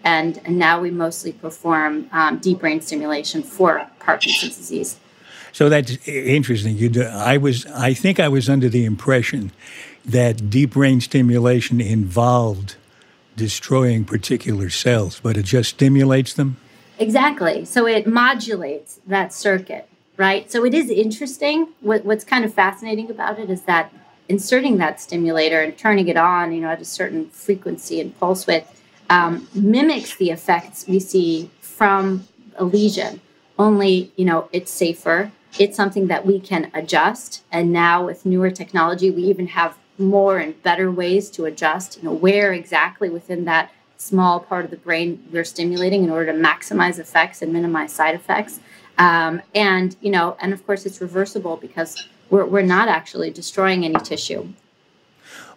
And, 0.03 0.39
and 0.45 0.57
now 0.57 0.79
we 0.79 0.91
mostly 0.91 1.33
perform 1.33 2.09
um, 2.11 2.37
deep 2.37 2.59
brain 2.59 2.79
stimulation 2.79 3.43
for 3.43 3.89
Parkinson's 3.99 4.55
disease. 4.55 4.97
So 5.51 5.67
that's 5.67 5.97
interesting. 6.07 6.77
You 6.77 7.03
I 7.03 7.37
was, 7.37 7.65
I 7.65 7.93
think 7.93 8.19
I 8.19 8.27
was 8.27 8.49
under 8.49 8.69
the 8.69 8.85
impression 8.85 9.51
that 10.05 10.49
deep 10.49 10.71
brain 10.71 11.01
stimulation 11.01 11.81
involved 11.81 12.75
destroying 13.35 14.05
particular 14.05 14.69
cells, 14.69 15.19
but 15.21 15.37
it 15.37 15.45
just 15.45 15.71
stimulates 15.71 16.33
them? 16.33 16.57
Exactly. 16.99 17.63
So 17.65 17.87
it 17.87 18.05
modulates 18.05 18.99
that 19.07 19.33
circuit, 19.33 19.87
right? 20.17 20.51
So 20.51 20.65
it 20.65 20.73
is 20.73 20.89
interesting. 20.89 21.69
What, 21.79 22.03
what's 22.03 22.25
kind 22.25 22.43
of 22.43 22.53
fascinating 22.53 23.09
about 23.09 23.39
it 23.39 23.49
is 23.49 23.63
that 23.63 23.93
inserting 24.27 24.77
that 24.77 24.99
stimulator 24.99 25.61
and 25.61 25.77
turning 25.77 26.09
it 26.09 26.17
on, 26.17 26.51
you 26.51 26.61
know, 26.61 26.69
at 26.69 26.81
a 26.81 26.85
certain 26.85 27.29
frequency 27.29 28.01
and 28.01 28.17
pulse 28.19 28.45
width, 28.45 28.81
um, 29.09 29.47
mimics 29.55 30.15
the 30.17 30.29
effects 30.29 30.85
we 30.87 30.99
see 30.99 31.49
from 31.61 32.27
a 32.57 32.65
lesion. 32.65 33.21
Only, 33.57 34.11
you 34.17 34.25
know, 34.25 34.49
it's 34.51 34.71
safer. 34.71 35.31
It's 35.57 35.75
something 35.75 36.07
that 36.07 36.25
we 36.25 36.39
can 36.39 36.69
adjust. 36.73 37.43
And 37.51 37.71
now 37.71 38.05
with 38.05 38.25
newer 38.25 38.51
technology, 38.51 39.09
we 39.09 39.23
even 39.23 39.47
have 39.47 39.77
more 39.97 40.37
and 40.37 40.61
better 40.63 40.91
ways 40.91 41.29
to 41.31 41.45
adjust, 41.45 41.97
you 41.97 42.03
know, 42.03 42.13
where 42.13 42.53
exactly 42.53 43.09
within 43.09 43.45
that 43.45 43.71
small 43.99 44.39
part 44.39 44.63
of 44.63 44.71
the 44.71 44.77
brain 44.77 45.21
we're 45.31 45.43
stimulating 45.43 46.05
in 46.05 46.09
order 46.09 46.31
to 46.31 46.37
maximize 46.37 46.99
effects 46.99 47.41
and 47.41 47.51
minimize 47.51 47.91
side 47.91 48.15
effects. 48.15 48.59
Um, 48.97 49.41
and, 49.53 49.95
you 50.01 50.09
know, 50.09 50.37
and 50.41 50.53
of 50.53 50.65
course 50.65 50.85
it's 50.85 51.01
reversible 51.01 51.57
because 51.57 52.07
we're, 52.29 52.45
we're 52.45 52.61
not 52.61 52.87
actually 52.87 53.29
destroying 53.29 53.83
any 53.83 53.99
tissue. 53.99 54.47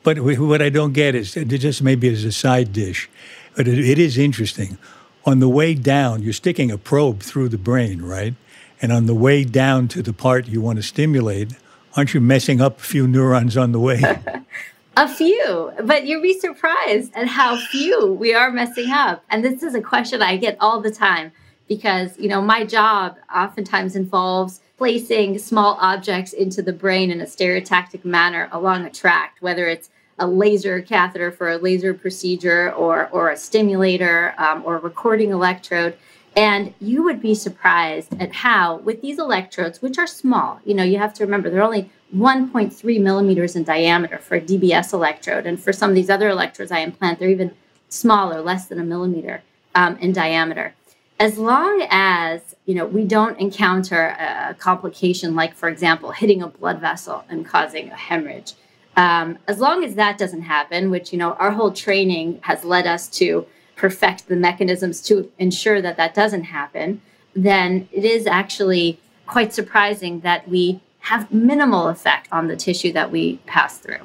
But 0.02 0.18
what 0.18 0.60
I 0.60 0.68
don't 0.68 0.92
get 0.92 1.14
is 1.14 1.32
just 1.32 1.82
maybe 1.82 2.08
as 2.08 2.24
a 2.24 2.32
side 2.32 2.72
dish, 2.72 3.08
but 3.56 3.68
it, 3.68 3.78
it 3.78 3.98
is 4.00 4.18
interesting. 4.18 4.76
On 5.24 5.38
the 5.38 5.48
way 5.48 5.74
down, 5.74 6.22
you're 6.22 6.32
sticking 6.32 6.72
a 6.72 6.78
probe 6.78 7.20
through 7.20 7.48
the 7.48 7.58
brain, 7.58 8.02
right? 8.02 8.34
And 8.80 8.90
on 8.90 9.06
the 9.06 9.14
way 9.14 9.44
down 9.44 9.86
to 9.88 10.02
the 10.02 10.12
part 10.12 10.48
you 10.48 10.60
want 10.60 10.78
to 10.78 10.82
stimulate, 10.82 11.52
aren't 11.96 12.14
you 12.14 12.20
messing 12.20 12.60
up 12.60 12.80
a 12.80 12.82
few 12.82 13.06
neurons 13.06 13.56
on 13.56 13.70
the 13.70 13.78
way? 13.78 14.02
a 14.96 15.08
few, 15.08 15.72
but 15.84 16.06
you'd 16.06 16.22
be 16.22 16.38
surprised 16.38 17.14
at 17.14 17.26
how 17.26 17.56
few 17.56 18.12
we 18.12 18.34
are 18.34 18.50
messing 18.50 18.90
up. 18.90 19.24
And 19.30 19.44
this 19.44 19.62
is 19.62 19.74
a 19.74 19.80
question 19.80 20.20
I 20.20 20.36
get 20.36 20.56
all 20.60 20.80
the 20.80 20.90
time 20.90 21.32
because, 21.66 22.18
you 22.18 22.28
know, 22.28 22.42
my 22.42 22.64
job 22.64 23.16
oftentimes 23.34 23.96
involves 23.96 24.60
placing 24.76 25.38
small 25.38 25.78
objects 25.80 26.32
into 26.32 26.60
the 26.60 26.72
brain 26.72 27.10
in 27.10 27.20
a 27.20 27.24
stereotactic 27.24 28.04
manner 28.04 28.48
along 28.52 28.84
a 28.84 28.90
tract, 28.90 29.40
whether 29.40 29.66
it's 29.66 29.88
a 30.18 30.26
laser 30.26 30.82
catheter 30.82 31.30
for 31.30 31.50
a 31.50 31.56
laser 31.56 31.94
procedure 31.94 32.70
or, 32.72 33.08
or 33.08 33.30
a 33.30 33.36
stimulator 33.36 34.34
um, 34.36 34.62
or 34.66 34.76
a 34.76 34.80
recording 34.80 35.30
electrode. 35.30 35.96
And 36.36 36.74
you 36.80 37.02
would 37.04 37.20
be 37.20 37.34
surprised 37.34 38.20
at 38.20 38.32
how, 38.32 38.76
with 38.78 39.00
these 39.00 39.18
electrodes, 39.18 39.80
which 39.80 39.98
are 39.98 40.06
small, 40.06 40.60
you 40.64 40.74
know, 40.74 40.84
you 40.84 40.98
have 40.98 41.14
to 41.14 41.24
remember 41.24 41.48
they're 41.48 41.62
only 41.62 41.90
1.3 42.14 43.00
millimeters 43.00 43.56
in 43.56 43.64
diameter 43.64 44.18
for 44.18 44.36
a 44.36 44.40
DBS 44.40 44.92
electrode. 44.92 45.46
And 45.46 45.62
for 45.62 45.72
some 45.72 45.90
of 45.90 45.96
these 45.96 46.10
other 46.10 46.28
electrodes 46.28 46.70
I 46.70 46.80
implant, 46.80 47.18
they're 47.18 47.30
even 47.30 47.54
smaller, 47.88 48.40
less 48.40 48.66
than 48.66 48.78
a 48.78 48.84
millimeter 48.84 49.42
um, 49.74 49.96
in 49.98 50.12
diameter. 50.12 50.74
As 51.18 51.38
long 51.38 51.86
as, 51.90 52.54
you 52.66 52.74
know, 52.74 52.86
we 52.86 53.04
don't 53.04 53.38
encounter 53.38 54.16
a 54.18 54.54
complication 54.58 55.34
like, 55.34 55.54
for 55.54 55.68
example, 55.68 56.10
hitting 56.10 56.42
a 56.42 56.48
blood 56.48 56.80
vessel 56.80 57.24
and 57.28 57.46
causing 57.46 57.90
a 57.90 57.96
hemorrhage, 57.96 58.54
um, 58.96 59.38
as 59.48 59.58
long 59.58 59.84
as 59.84 59.94
that 59.94 60.18
doesn't 60.18 60.42
happen, 60.42 60.90
which, 60.90 61.12
you 61.12 61.18
know, 61.18 61.32
our 61.34 61.52
whole 61.52 61.72
training 61.72 62.40
has 62.42 62.64
led 62.64 62.86
us 62.86 63.08
to 63.08 63.46
perfect 63.76 64.28
the 64.28 64.36
mechanisms 64.36 65.00
to 65.00 65.30
ensure 65.38 65.80
that 65.80 65.96
that 65.96 66.14
doesn't 66.14 66.44
happen, 66.44 67.00
then 67.34 67.88
it 67.90 68.04
is 68.04 68.26
actually 68.26 68.98
quite 69.26 69.52
surprising 69.52 70.20
that 70.20 70.46
we 70.48 70.80
have 71.02 71.32
minimal 71.32 71.88
effect 71.88 72.28
on 72.32 72.48
the 72.48 72.56
tissue 72.56 72.92
that 72.92 73.10
we 73.10 73.36
pass 73.46 73.78
through. 73.78 73.98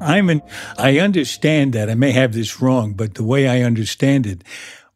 I'm 0.00 0.30
an, 0.30 0.42
I 0.78 0.98
understand 0.98 1.74
that. 1.74 1.90
I 1.90 1.94
may 1.94 2.12
have 2.12 2.32
this 2.32 2.62
wrong, 2.62 2.94
but 2.94 3.14
the 3.14 3.24
way 3.24 3.46
I 3.46 3.60
understand 3.60 4.26
it, 4.26 4.42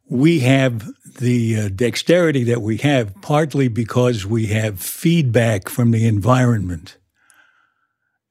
we 0.09 0.39
have 0.39 0.89
the 1.19 1.59
uh, 1.59 1.69
dexterity 1.69 2.43
that 2.45 2.63
we 2.63 2.77
have 2.77 3.13
partly 3.21 3.67
because 3.67 4.25
we 4.25 4.47
have 4.47 4.79
feedback 4.79 5.69
from 5.69 5.91
the 5.91 6.07
environment. 6.07 6.97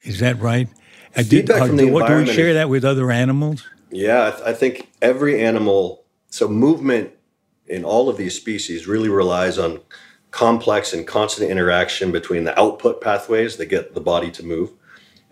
Is 0.02 0.18
that 0.18 0.40
right? 0.40 0.68
Feedback 1.14 1.28
did, 1.28 1.66
from 1.68 1.76
the 1.76 1.90
what, 1.90 2.02
environment. 2.02 2.26
Do 2.26 2.32
we 2.32 2.36
share 2.36 2.54
that 2.54 2.68
with 2.68 2.84
other 2.84 3.12
animals? 3.12 3.64
Yeah, 3.90 4.26
I, 4.26 4.30
th- 4.30 4.42
I 4.48 4.52
think 4.52 4.90
every 5.00 5.40
animal. 5.40 6.04
So 6.30 6.48
movement 6.48 7.12
in 7.72 7.84
all 7.84 8.08
of 8.08 8.18
these 8.18 8.36
species 8.36 8.86
really 8.86 9.08
relies 9.08 9.58
on 9.58 9.80
complex 10.30 10.92
and 10.92 11.06
constant 11.06 11.50
interaction 11.50 12.12
between 12.12 12.44
the 12.44 12.58
output 12.58 13.00
pathways 13.00 13.56
that 13.56 13.66
get 13.66 13.94
the 13.94 14.00
body 14.00 14.30
to 14.30 14.44
move 14.44 14.72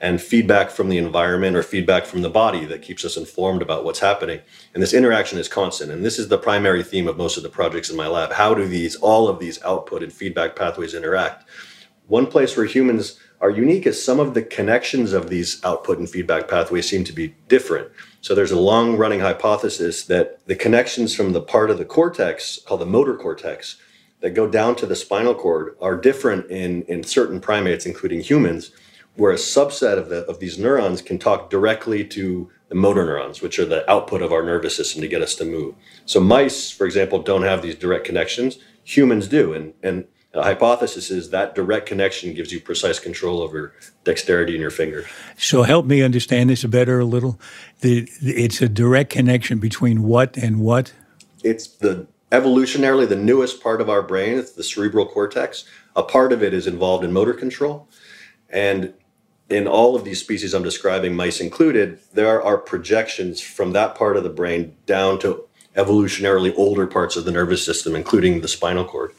and 0.01 0.21
feedback 0.21 0.71
from 0.71 0.89
the 0.89 0.97
environment 0.97 1.55
or 1.55 1.63
feedback 1.63 2.07
from 2.07 2.23
the 2.23 2.31
body 2.31 2.65
that 2.65 2.81
keeps 2.81 3.05
us 3.05 3.19
informed 3.19 3.61
about 3.61 3.85
what's 3.85 3.99
happening. 3.99 4.41
And 4.73 4.83
this 4.83 4.95
interaction 4.95 5.39
is 5.39 5.47
constant. 5.47 5.93
And 5.93 6.03
this 6.03 6.19
is 6.19 6.29
the 6.29 6.39
primary 6.39 6.83
theme 6.83 7.07
of 7.07 7.19
most 7.19 7.37
of 7.37 7.43
the 7.43 7.51
projects 7.51 7.91
in 7.91 7.97
my 7.97 8.07
lab. 8.07 8.33
How 8.33 8.55
do 8.55 8.67
these, 8.67 8.97
all 8.97 9.29
of 9.29 9.39
these 9.39 9.63
output 9.63 10.03
and 10.03 10.11
feedback 10.11 10.57
pathways 10.57 10.95
interact? 10.95 11.45
One 12.07 12.27
place 12.27 12.57
where 12.57 12.65
humans 12.65 13.21
are 13.41 13.51
unique 13.51 13.87
is 13.87 14.03
some 14.03 14.21
of 14.21 14.35
the 14.35 14.43
connections 14.43 15.13
of 15.13 15.31
these 15.31 15.65
output 15.65 15.99
and 15.99 16.09
feedback 16.09 16.47
pathways 16.47 16.89
seem 16.89 17.05
to 17.05 17.13
be 17.13 17.35
different. 17.49 17.91
So 18.21 18.35
there's 18.35 18.51
a 18.51 18.61
long 18.61 18.97
running 18.97 19.21
hypothesis 19.21 20.05
that 20.05 20.47
the 20.47 20.55
connections 20.55 21.15
from 21.15 21.33
the 21.33 21.41
part 21.41 21.71
of 21.71 21.79
the 21.79 21.87
cortex 21.87 22.59
called 22.59 22.83
the 22.83 22.87
motor 22.87 23.17
cortex 23.17 23.77
that 24.21 24.31
go 24.31 24.47
down 24.47 24.77
to 24.77 24.87
the 24.87 24.95
spinal 24.97 25.35
cord 25.35 25.75
are 25.81 25.97
different 25.97 26.51
in, 26.51 26.83
in 26.83 27.03
certain 27.03 27.41
primates, 27.41 27.87
including 27.87 28.21
humans 28.21 28.73
where 29.17 29.33
a 29.33 29.37
subset 29.37 29.99
of, 29.99 30.09
the, 30.09 30.25
of 30.27 30.39
these 30.39 30.59
neurons 30.59 31.03
can 31.03 31.19
talk 31.19 31.51
directly 31.51 32.05
to 32.05 32.51
the 32.69 32.75
motor 32.75 33.05
neurons, 33.05 33.43
which 33.43 33.59
are 33.59 33.65
the 33.65 33.89
output 33.91 34.23
of 34.23 34.33
our 34.33 34.43
nervous 34.43 34.77
system 34.77 35.01
to 35.01 35.09
get 35.09 35.23
us 35.23 35.35
to 35.35 35.45
move. 35.45 35.75
So 36.07 36.21
mice, 36.21 36.71
for 36.71 36.87
example, 36.87 37.21
don't 37.21 37.43
have 37.43 37.63
these 37.63 37.75
direct 37.75 38.05
connections. 38.05 38.59
Humans 38.85 39.29
do, 39.29 39.53
and 39.53 39.75
and 39.83 40.07
the 40.33 40.43
hypothesis 40.43 41.11
is 41.11 41.31
that 41.31 41.55
direct 41.55 41.87
connection 41.87 42.35
gives 42.35 42.53
you 42.53 42.61
precise 42.61 42.99
control 42.99 43.41
over 43.41 43.73
dexterity 44.05 44.55
in 44.55 44.61
your 44.61 44.71
finger. 44.71 45.05
So 45.37 45.65
help 45.65 45.87
me 45.87 46.03
understand 46.03 46.51
this 46.51 46.63
better 46.65 47.01
a 47.01 47.05
little. 47.05 47.41
The, 47.81 48.09
it's 48.21 48.63
a 48.63 48.69
direct 48.69 49.11
connection 49.11 49.59
between 49.59 50.05
what 50.05 50.37
and 50.37 50.61
what. 50.61 50.93
It's 51.43 51.67
the 51.67 52.07
evolutionarily 52.31 53.09
the 53.09 53.17
newest 53.17 53.61
part 53.61 53.81
of 53.81 53.91
our 53.91 54.03
brain. 54.03 54.39
It's 54.39 54.53
the 54.53 54.63
cerebral 54.63 55.07
cortex. 55.07 55.65
A 55.97 56.03
part 56.05 56.33
of 56.33 56.43
it 56.43 56.55
is 56.55 56.69
involved 56.69 57.05
in 57.05 57.13
motor 57.13 57.35
control, 57.35 57.89
and 58.49 58.95
in 59.49 59.67
all 59.67 59.97
of 59.97 60.05
these 60.05 60.21
species 60.21 60.55
I'm 60.55 60.63
describing, 60.63 61.17
mice 61.17 61.41
included, 61.41 61.99
there 62.15 62.41
are 62.41 62.57
projections 62.57 63.41
from 63.41 63.73
that 63.73 63.97
part 63.97 64.17
of 64.17 64.23
the 64.23 64.31
brain 64.31 64.77
down 64.87 65.19
to 65.21 65.49
evolutionarily 65.75 66.55
older 66.57 66.87
parts 66.87 67.17
of 67.17 67.25
the 67.25 67.33
nervous 67.33 67.65
system, 67.65 67.97
including 67.97 68.41
the 68.41 68.49
spinal 68.49 68.85
cord. 68.85 69.13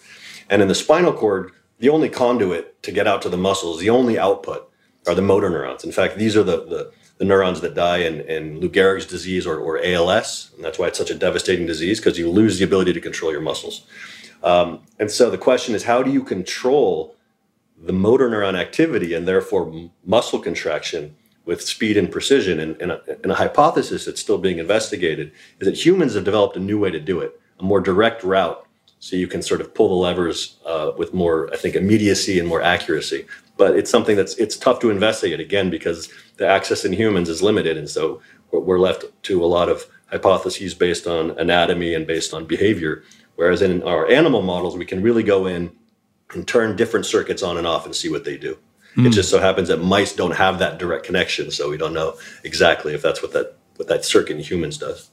And 0.51 0.61
in 0.61 0.67
the 0.67 0.75
spinal 0.75 1.13
cord, 1.13 1.51
the 1.79 1.89
only 1.89 2.09
conduit 2.09 2.83
to 2.83 2.91
get 2.91 3.07
out 3.07 3.23
to 3.23 3.29
the 3.29 3.37
muscles, 3.37 3.79
the 3.79 3.89
only 3.89 4.19
output 4.19 4.71
are 5.07 5.15
the 5.15 5.21
motor 5.23 5.49
neurons. 5.49 5.83
In 5.83 5.91
fact, 5.91 6.17
these 6.17 6.37
are 6.37 6.43
the, 6.43 6.57
the, 6.57 6.91
the 7.17 7.25
neurons 7.25 7.61
that 7.61 7.73
die 7.73 7.99
in, 7.99 8.21
in 8.21 8.59
Lou 8.59 8.69
Gehrig's 8.69 9.07
disease 9.07 9.47
or, 9.47 9.57
or 9.57 9.83
ALS. 9.83 10.51
And 10.55 10.63
that's 10.63 10.77
why 10.77 10.87
it's 10.87 10.99
such 10.99 11.09
a 11.09 11.15
devastating 11.15 11.65
disease 11.65 11.99
because 11.99 12.19
you 12.19 12.29
lose 12.29 12.59
the 12.59 12.65
ability 12.65 12.93
to 12.93 13.01
control 13.01 13.31
your 13.31 13.41
muscles. 13.41 13.87
Um, 14.43 14.81
and 14.99 15.09
so 15.09 15.31
the 15.31 15.39
question 15.39 15.73
is, 15.73 15.85
how 15.85 16.03
do 16.03 16.11
you 16.11 16.23
control 16.23 17.15
the 17.81 17.93
motor 17.93 18.29
neuron 18.29 18.59
activity 18.59 19.13
and 19.13 19.27
therefore 19.27 19.89
muscle 20.05 20.39
contraction 20.39 21.15
with 21.45 21.61
speed 21.61 21.97
and 21.97 22.11
precision. 22.11 22.59
And, 22.59 22.79
and, 22.81 22.91
a, 22.91 23.01
and, 23.23 23.31
a, 23.31 23.35
hypothesis 23.35 24.05
that's 24.05 24.21
still 24.21 24.37
being 24.37 24.59
investigated 24.59 25.31
is 25.59 25.65
that 25.67 25.85
humans 25.85 26.13
have 26.13 26.23
developed 26.23 26.55
a 26.55 26.59
new 26.59 26.79
way 26.79 26.91
to 26.91 26.99
do 26.99 27.19
it, 27.19 27.39
a 27.59 27.63
more 27.63 27.81
direct 27.81 28.23
route. 28.23 28.65
So 29.01 29.15
you 29.15 29.27
can 29.27 29.41
sort 29.41 29.61
of 29.61 29.73
pull 29.73 29.89
the 29.89 29.95
levers 29.95 30.57
uh, 30.63 30.91
with 30.95 31.11
more, 31.11 31.49
I 31.51 31.57
think, 31.57 31.75
immediacy 31.75 32.37
and 32.39 32.47
more 32.47 32.61
accuracy. 32.61 33.25
But 33.57 33.75
it's 33.75 33.89
something 33.89 34.15
that's 34.15 34.35
it's 34.35 34.55
tough 34.55 34.79
to 34.81 34.91
investigate 34.91 35.39
again 35.39 35.71
because 35.71 36.07
the 36.37 36.47
access 36.47 36.85
in 36.85 36.93
humans 36.93 37.27
is 37.27 37.41
limited, 37.41 37.77
and 37.77 37.89
so 37.89 38.21
we're 38.51 38.79
left 38.79 39.05
to 39.23 39.43
a 39.43 39.47
lot 39.47 39.69
of 39.69 39.85
hypotheses 40.11 40.75
based 40.75 41.07
on 41.07 41.31
anatomy 41.39 41.95
and 41.95 42.05
based 42.05 42.31
on 42.33 42.45
behavior. 42.45 43.03
Whereas 43.35 43.63
in 43.63 43.81
our 43.83 44.07
animal 44.07 44.43
models, 44.43 44.77
we 44.77 44.85
can 44.85 45.01
really 45.01 45.23
go 45.23 45.47
in 45.47 45.71
and 46.33 46.47
turn 46.47 46.75
different 46.75 47.07
circuits 47.07 47.41
on 47.41 47.57
and 47.57 47.65
off 47.65 47.85
and 47.85 47.95
see 47.95 48.09
what 48.09 48.23
they 48.23 48.37
do. 48.37 48.57
Mm. 48.95 49.05
It 49.05 49.07
hmm. 49.07 49.11
just 49.11 49.29
so 49.29 49.39
happens 49.39 49.69
that 49.69 49.77
mice 49.77 50.13
don't 50.13 50.35
have 50.35 50.59
that 50.59 50.77
direct 50.77 51.05
connection, 51.05 51.49
so 51.49 51.71
we 51.71 51.77
don't 51.77 51.93
know 51.93 52.17
exactly 52.43 52.93
if 52.93 53.01
that's 53.01 53.23
what 53.23 53.33
that 53.33 53.57
what 53.77 53.87
that 53.87 54.05
circuit 54.05 54.37
in 54.37 54.43
humans 54.43 54.77
does. 54.77 55.09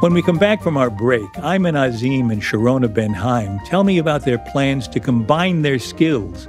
When 0.00 0.14
we 0.14 0.22
come 0.22 0.38
back 0.38 0.62
from 0.62 0.78
our 0.78 0.88
break, 0.88 1.30
Ayman 1.34 1.76
Azim 1.76 2.30
and 2.30 2.40
Sharona 2.40 2.90
Ben-Haim 2.92 3.58
tell 3.66 3.84
me 3.84 3.98
about 3.98 4.24
their 4.24 4.38
plans 4.38 4.88
to 4.88 4.98
combine 4.98 5.60
their 5.60 5.78
skills 5.78 6.48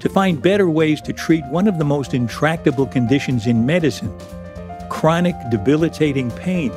to 0.00 0.08
find 0.08 0.40
better 0.40 0.70
ways 0.70 1.02
to 1.02 1.12
treat 1.12 1.44
one 1.48 1.68
of 1.68 1.76
the 1.76 1.84
most 1.84 2.14
intractable 2.14 2.86
conditions 2.86 3.46
in 3.46 3.66
medicine 3.66 4.10
chronic 4.88 5.34
debilitating 5.50 6.30
pain. 6.30 6.72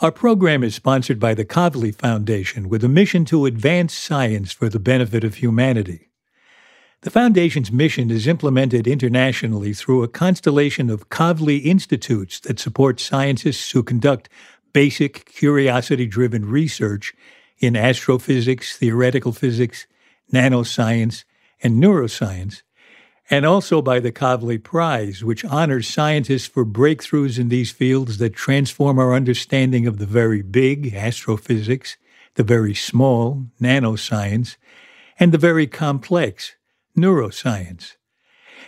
Our 0.00 0.12
program 0.12 0.64
is 0.64 0.74
sponsored 0.74 1.20
by 1.20 1.34
the 1.34 1.44
Kavli 1.44 1.94
Foundation 1.94 2.70
with 2.70 2.82
a 2.84 2.88
mission 2.88 3.26
to 3.26 3.44
advance 3.44 3.92
science 3.92 4.50
for 4.50 4.70
the 4.70 4.80
benefit 4.80 5.24
of 5.24 5.34
humanity. 5.34 6.08
The 7.04 7.10
Foundation's 7.10 7.70
mission 7.70 8.10
is 8.10 8.26
implemented 8.26 8.86
internationally 8.86 9.74
through 9.74 10.02
a 10.02 10.08
constellation 10.08 10.88
of 10.88 11.10
Kavli 11.10 11.62
institutes 11.62 12.40
that 12.40 12.58
support 12.58 12.98
scientists 12.98 13.70
who 13.72 13.82
conduct 13.82 14.30
basic 14.72 15.26
curiosity 15.26 16.06
driven 16.06 16.46
research 16.46 17.12
in 17.58 17.76
astrophysics, 17.76 18.78
theoretical 18.78 19.32
physics, 19.32 19.86
nanoscience, 20.32 21.24
and 21.62 21.74
neuroscience, 21.74 22.62
and 23.28 23.44
also 23.44 23.82
by 23.82 24.00
the 24.00 24.10
Kavli 24.10 24.56
Prize, 24.56 25.22
which 25.22 25.44
honors 25.44 25.86
scientists 25.86 26.46
for 26.46 26.64
breakthroughs 26.64 27.38
in 27.38 27.50
these 27.50 27.70
fields 27.70 28.16
that 28.16 28.32
transform 28.32 28.98
our 28.98 29.12
understanding 29.12 29.86
of 29.86 29.98
the 29.98 30.06
very 30.06 30.40
big, 30.40 30.94
astrophysics, 30.94 31.98
the 32.36 32.42
very 32.42 32.72
small, 32.72 33.44
nanoscience, 33.60 34.56
and 35.20 35.32
the 35.32 35.38
very 35.38 35.66
complex, 35.66 36.54
neuroscience. 36.96 37.96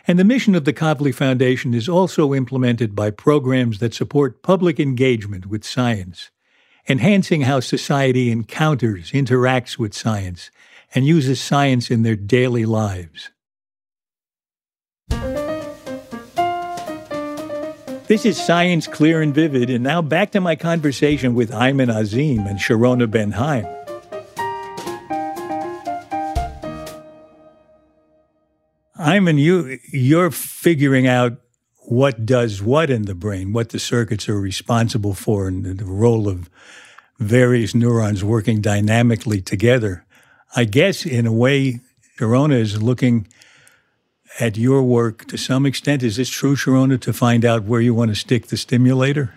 And 0.07 0.19
the 0.19 0.25
mission 0.25 0.55
of 0.55 0.65
the 0.65 0.73
Kavli 0.73 1.15
Foundation 1.15 1.75
is 1.75 1.89
also 1.89 2.33
implemented 2.33 2.95
by 2.95 3.11
programs 3.11 3.79
that 3.81 3.95
support 3.95 4.43
public 4.43 4.79
engagement 4.79 5.47
with 5.47 5.65
science, 5.65 6.31
enhancing 6.89 7.43
how 7.43 7.61
society 7.61 8.31
encounters, 8.31 9.11
interacts 9.13 9.79
with 9.79 9.95
science, 9.95 10.51
and 10.95 11.07
uses 11.07 11.41
science 11.41 11.91
in 11.91 12.03
their 12.03 12.17
daily 12.17 12.65
lives. 12.65 13.31
This 18.09 18.25
is 18.25 18.37
Science 18.37 18.87
Clear 18.87 19.21
and 19.21 19.35
Vivid, 19.35 19.69
and 19.69 19.83
now 19.83 20.01
back 20.01 20.31
to 20.31 20.41
my 20.41 20.55
conversation 20.55 21.35
with 21.35 21.51
Ayman 21.51 21.93
Azim 21.93 22.47
and 22.47 22.61
Sharona 22.61 23.11
Ben 23.11 23.33
Haim. 23.33 23.76
Ayman, 29.07 29.39
you 29.39 29.79
you're 29.93 30.33
figuring 30.33 31.07
out 31.07 31.39
what 31.83 32.27
does 32.27 32.61
what 32.61 32.91
in 32.91 33.03
the 33.03 33.15
brain, 33.15 33.53
what 33.53 33.69
the 33.69 33.79
circuits 33.79 34.29
are 34.29 34.41
responsible 34.41 35.15
for, 35.15 35.47
and 35.47 35.79
the 35.79 35.85
role 35.85 36.29
of 36.29 36.51
various 37.21 37.73
neurons 37.73 38.25
working 38.25 38.61
dynamically 38.61 39.41
together. 39.41 40.05
I 40.57 40.65
guess 40.65 41.07
in 41.07 41.25
a 41.25 41.33
way, 41.33 41.79
Sharona 42.19 42.59
is 42.59 42.83
looking 42.83 43.29
at 44.41 44.57
your 44.57 44.83
work 44.83 45.25
to 45.27 45.39
some 45.39 45.67
extent. 45.67 46.03
Is 46.03 46.17
this 46.17 46.29
true, 46.29 46.57
Sharona, 46.57 47.01
to 47.03 47.13
find 47.13 47.45
out 47.45 47.63
where 47.63 47.81
you 47.81 47.95
want 47.95 48.11
to 48.11 48.17
stick 48.17 48.49
the 48.49 48.57
stimulator? 48.57 49.35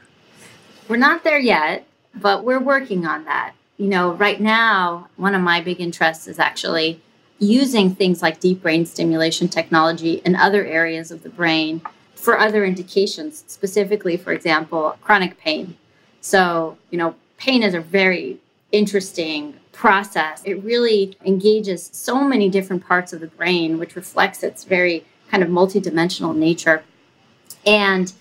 We're 0.88 0.98
not 0.98 1.24
there 1.24 1.40
yet, 1.40 1.86
but 2.16 2.44
we're 2.44 2.60
working 2.60 3.06
on 3.06 3.26
that. 3.26 3.54
You 3.78 3.90
know, 3.90 4.14
right 4.14 4.42
now, 4.42 5.10
one 5.16 5.36
of 5.36 5.44
my 5.44 5.62
big 5.62 5.80
interests 5.80 6.28
is 6.28 6.40
actually 6.40 7.04
using 7.40 7.96
things 7.96 8.22
like 8.22 8.40
deep 8.40 8.62
brain 8.62 8.86
stimulation 8.86 9.48
technology 9.48 10.22
in 10.26 10.36
other 10.36 10.66
areas 10.66 11.10
of 11.10 11.24
the 11.24 11.30
brain 11.30 11.82
for 12.14 12.38
other 12.38 12.66
indications, 12.66 13.46
specifically, 13.48 14.18
for 14.18 14.34
example, 14.34 14.98
chronic 15.02 15.40
pain. 15.40 15.78
So, 16.22 16.78
you 16.92 16.98
know, 16.98 17.16
pain 17.38 17.64
is 17.64 17.74
a 17.74 17.80
very 17.80 18.40
interesting 18.74 19.56
process. 19.72 20.42
It 20.44 20.62
really 20.62 21.18
engages 21.26 21.90
so 21.94 22.22
many 22.24 22.50
different 22.50 22.86
parts 22.86 23.14
of 23.14 23.22
the 23.22 23.28
brain, 23.28 23.80
which 23.80 23.96
reflects 23.96 24.44
its 24.44 24.66
very 24.66 25.06
kind 25.32 25.42
of 25.42 25.50
multidimensional 25.50 26.36
nature. 26.36 26.84
And 27.66 28.12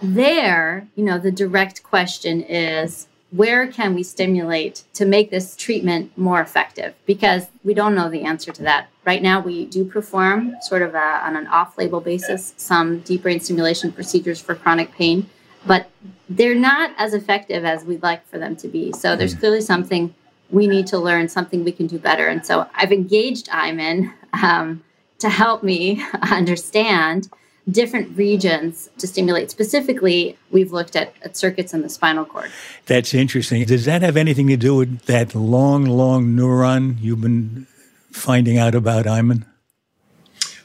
there, 0.00 0.86
you 0.94 1.04
know, 1.04 1.18
the 1.18 1.32
direct 1.32 1.82
question 1.82 2.42
is 2.42 3.08
where 3.30 3.66
can 3.66 3.94
we 3.94 4.02
stimulate 4.02 4.84
to 4.94 5.04
make 5.04 5.30
this 5.30 5.54
treatment 5.54 6.16
more 6.16 6.40
effective? 6.40 6.94
Because 7.04 7.46
we 7.62 7.74
don't 7.74 7.94
know 7.94 8.08
the 8.08 8.22
answer 8.22 8.52
to 8.52 8.62
that. 8.62 8.88
Right 9.04 9.22
now, 9.22 9.40
we 9.40 9.66
do 9.66 9.84
perform 9.84 10.56
sort 10.62 10.82
of 10.82 10.94
a, 10.94 11.20
on 11.26 11.36
an 11.36 11.46
off 11.46 11.76
label 11.76 12.00
basis 12.00 12.54
some 12.56 13.00
deep 13.00 13.22
brain 13.22 13.40
stimulation 13.40 13.92
procedures 13.92 14.40
for 14.40 14.54
chronic 14.54 14.92
pain, 14.92 15.28
but 15.66 15.90
they're 16.28 16.54
not 16.54 16.92
as 16.96 17.12
effective 17.12 17.64
as 17.64 17.84
we'd 17.84 18.02
like 18.02 18.26
for 18.26 18.38
them 18.38 18.56
to 18.56 18.68
be. 18.68 18.92
So 18.92 19.14
there's 19.14 19.34
mm. 19.34 19.40
clearly 19.40 19.60
something 19.60 20.14
we 20.50 20.66
need 20.66 20.86
to 20.88 20.98
learn, 20.98 21.28
something 21.28 21.64
we 21.64 21.72
can 21.72 21.86
do 21.86 21.98
better. 21.98 22.28
And 22.28 22.44
so 22.44 22.66
I've 22.74 22.92
engaged 22.92 23.48
Ayman 23.48 24.12
um, 24.42 24.82
to 25.18 25.28
help 25.28 25.62
me 25.62 26.02
understand 26.30 27.28
different 27.70 28.16
regions 28.16 28.88
to 28.98 29.06
stimulate. 29.06 29.50
Specifically, 29.50 30.36
we've 30.50 30.72
looked 30.72 30.96
at, 30.96 31.14
at 31.22 31.36
circuits 31.36 31.74
in 31.74 31.82
the 31.82 31.88
spinal 31.88 32.24
cord. 32.24 32.50
That's 32.86 33.12
interesting. 33.14 33.64
Does 33.64 33.84
that 33.84 34.02
have 34.02 34.16
anything 34.16 34.46
to 34.48 34.56
do 34.56 34.76
with 34.76 35.02
that 35.02 35.34
long, 35.34 35.84
long 35.84 36.28
neuron 36.28 36.96
you've 37.00 37.20
been 37.20 37.66
finding 38.10 38.58
out 38.58 38.74
about, 38.74 39.04
Ayman? 39.04 39.44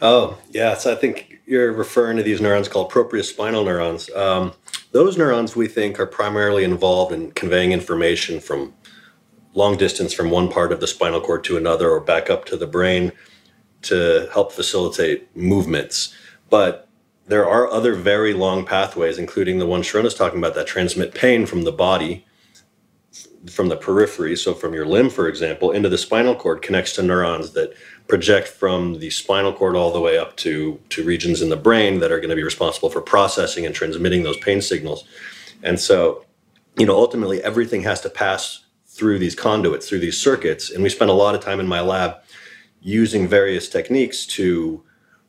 Oh, 0.01 0.37
yeah. 0.51 0.75
So 0.75 0.91
I 0.91 0.95
think 0.95 1.39
you're 1.45 1.71
referring 1.71 2.17
to 2.17 2.23
these 2.23 2.41
neurons 2.41 2.67
called 2.67 2.91
propriospinal 2.91 3.65
neurons. 3.65 4.09
Um, 4.11 4.53
those 4.91 5.17
neurons 5.17 5.55
we 5.55 5.67
think 5.67 5.99
are 5.99 6.05
primarily 6.05 6.63
involved 6.63 7.11
in 7.11 7.31
conveying 7.31 7.71
information 7.71 8.39
from 8.39 8.73
long 9.53 9.77
distance 9.77 10.13
from 10.13 10.29
one 10.29 10.49
part 10.49 10.71
of 10.71 10.79
the 10.79 10.87
spinal 10.87 11.21
cord 11.21 11.43
to 11.43 11.57
another 11.57 11.89
or 11.89 11.99
back 11.99 12.29
up 12.29 12.45
to 12.45 12.57
the 12.57 12.67
brain 12.67 13.11
to 13.83 14.29
help 14.33 14.51
facilitate 14.51 15.35
movements. 15.35 16.15
But 16.49 16.82
there 17.27 17.47
are 17.47 17.71
other 17.71 17.93
very 17.93 18.33
long 18.33 18.65
pathways, 18.65 19.17
including 19.17 19.59
the 19.59 19.65
one 19.65 19.81
Sharona's 19.81 20.15
talking 20.15 20.39
about, 20.39 20.55
that 20.55 20.67
transmit 20.67 21.13
pain 21.13 21.45
from 21.45 21.63
the 21.63 21.71
body, 21.71 22.25
from 23.49 23.69
the 23.69 23.77
periphery, 23.77 24.35
so 24.35 24.53
from 24.53 24.73
your 24.73 24.85
limb, 24.85 25.09
for 25.09 25.27
example, 25.27 25.71
into 25.71 25.89
the 25.89 25.97
spinal 25.97 26.35
cord, 26.35 26.61
connects 26.61 26.93
to 26.93 27.03
neurons 27.03 27.51
that 27.51 27.73
project 28.07 28.47
from 28.47 28.99
the 28.99 29.09
spinal 29.09 29.53
cord 29.53 29.75
all 29.75 29.91
the 29.91 30.01
way 30.01 30.17
up 30.17 30.35
to, 30.37 30.79
to 30.89 31.03
regions 31.03 31.41
in 31.41 31.49
the 31.49 31.55
brain 31.55 31.99
that 31.99 32.11
are 32.11 32.19
going 32.19 32.29
to 32.29 32.35
be 32.35 32.43
responsible 32.43 32.89
for 32.89 33.01
processing 33.01 33.65
and 33.65 33.73
transmitting 33.73 34.23
those 34.23 34.37
pain 34.37 34.61
signals. 34.61 35.05
And 35.61 35.79
so, 35.79 36.25
you 36.77 36.85
know, 36.85 36.95
ultimately 36.95 37.41
everything 37.43 37.83
has 37.83 38.01
to 38.01 38.09
pass 38.09 38.65
through 38.85 39.19
these 39.19 39.35
conduits, 39.35 39.87
through 39.87 39.99
these 39.99 40.17
circuits. 40.17 40.69
And 40.69 40.83
we 40.83 40.89
spend 40.89 41.09
a 41.09 41.13
lot 41.13 41.35
of 41.35 41.41
time 41.41 41.59
in 41.59 41.67
my 41.67 41.79
lab 41.79 42.17
using 42.81 43.27
various 43.27 43.69
techniques 43.69 44.25
to 44.25 44.83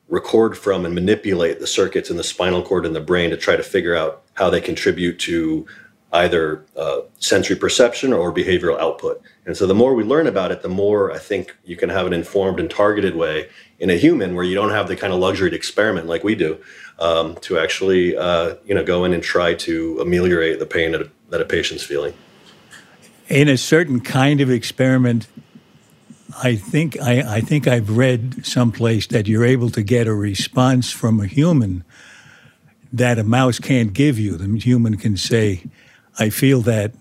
record 0.08 0.56
from 0.56 0.84
and 0.84 0.94
manipulate 0.94 1.60
the 1.60 1.66
circuits 1.66 2.10
in 2.10 2.16
the 2.16 2.24
spinal 2.24 2.62
cord 2.62 2.86
and 2.86 2.94
the 2.94 3.00
brain 3.00 3.30
to 3.30 3.36
try 3.36 3.56
to 3.56 3.62
figure 3.62 3.96
out 3.96 4.22
how 4.34 4.50
they 4.50 4.60
contribute 4.60 5.18
to 5.18 5.66
either 6.12 6.64
uh, 6.76 7.00
sensory 7.18 7.56
perception 7.56 8.12
or 8.12 8.32
behavioral 8.32 8.78
output. 8.78 9.20
And 9.46 9.56
so 9.56 9.66
the 9.66 9.74
more 9.74 9.94
we 9.94 10.04
learn 10.04 10.26
about 10.26 10.52
it, 10.52 10.62
the 10.62 10.68
more 10.68 11.12
I 11.12 11.18
think 11.18 11.56
you 11.64 11.76
can 11.76 11.88
have 11.88 12.06
an 12.06 12.12
informed 12.12 12.60
and 12.60 12.70
targeted 12.70 13.16
way 13.16 13.48
in 13.80 13.90
a 13.90 13.96
human 13.96 14.34
where 14.34 14.44
you 14.44 14.54
don't 14.54 14.70
have 14.70 14.86
the 14.86 14.96
kind 14.96 15.12
of 15.12 15.18
luxury 15.18 15.50
to 15.50 15.56
experiment 15.56 16.06
like 16.06 16.22
we 16.22 16.34
do 16.36 16.62
um, 16.98 17.34
to 17.42 17.58
actually 17.58 18.16
uh, 18.16 18.54
you 18.64 18.74
know 18.74 18.84
go 18.84 19.04
in 19.04 19.12
and 19.12 19.22
try 19.22 19.54
to 19.54 19.98
ameliorate 20.00 20.58
the 20.58 20.66
pain 20.66 20.92
that 20.92 21.02
a, 21.02 21.10
that 21.30 21.40
a 21.40 21.44
patient's 21.44 21.82
feeling. 21.82 22.14
In 23.28 23.48
a 23.48 23.56
certain 23.56 24.00
kind 24.00 24.40
of 24.40 24.50
experiment, 24.50 25.26
I 26.42 26.56
think 26.56 27.00
I, 27.00 27.36
I 27.36 27.40
think 27.40 27.66
I've 27.66 27.96
read 27.96 28.44
someplace 28.44 29.06
that 29.08 29.26
you're 29.26 29.44
able 29.44 29.70
to 29.70 29.82
get 29.82 30.06
a 30.06 30.14
response 30.14 30.90
from 30.90 31.20
a 31.20 31.26
human 31.26 31.84
that 32.92 33.18
a 33.18 33.24
mouse 33.24 33.58
can't 33.58 33.92
give 33.92 34.18
you. 34.18 34.36
The 34.36 34.58
human 34.58 34.96
can 34.96 35.16
say, 35.16 35.64
"I 36.18 36.30
feel 36.30 36.60
that," 36.62 36.92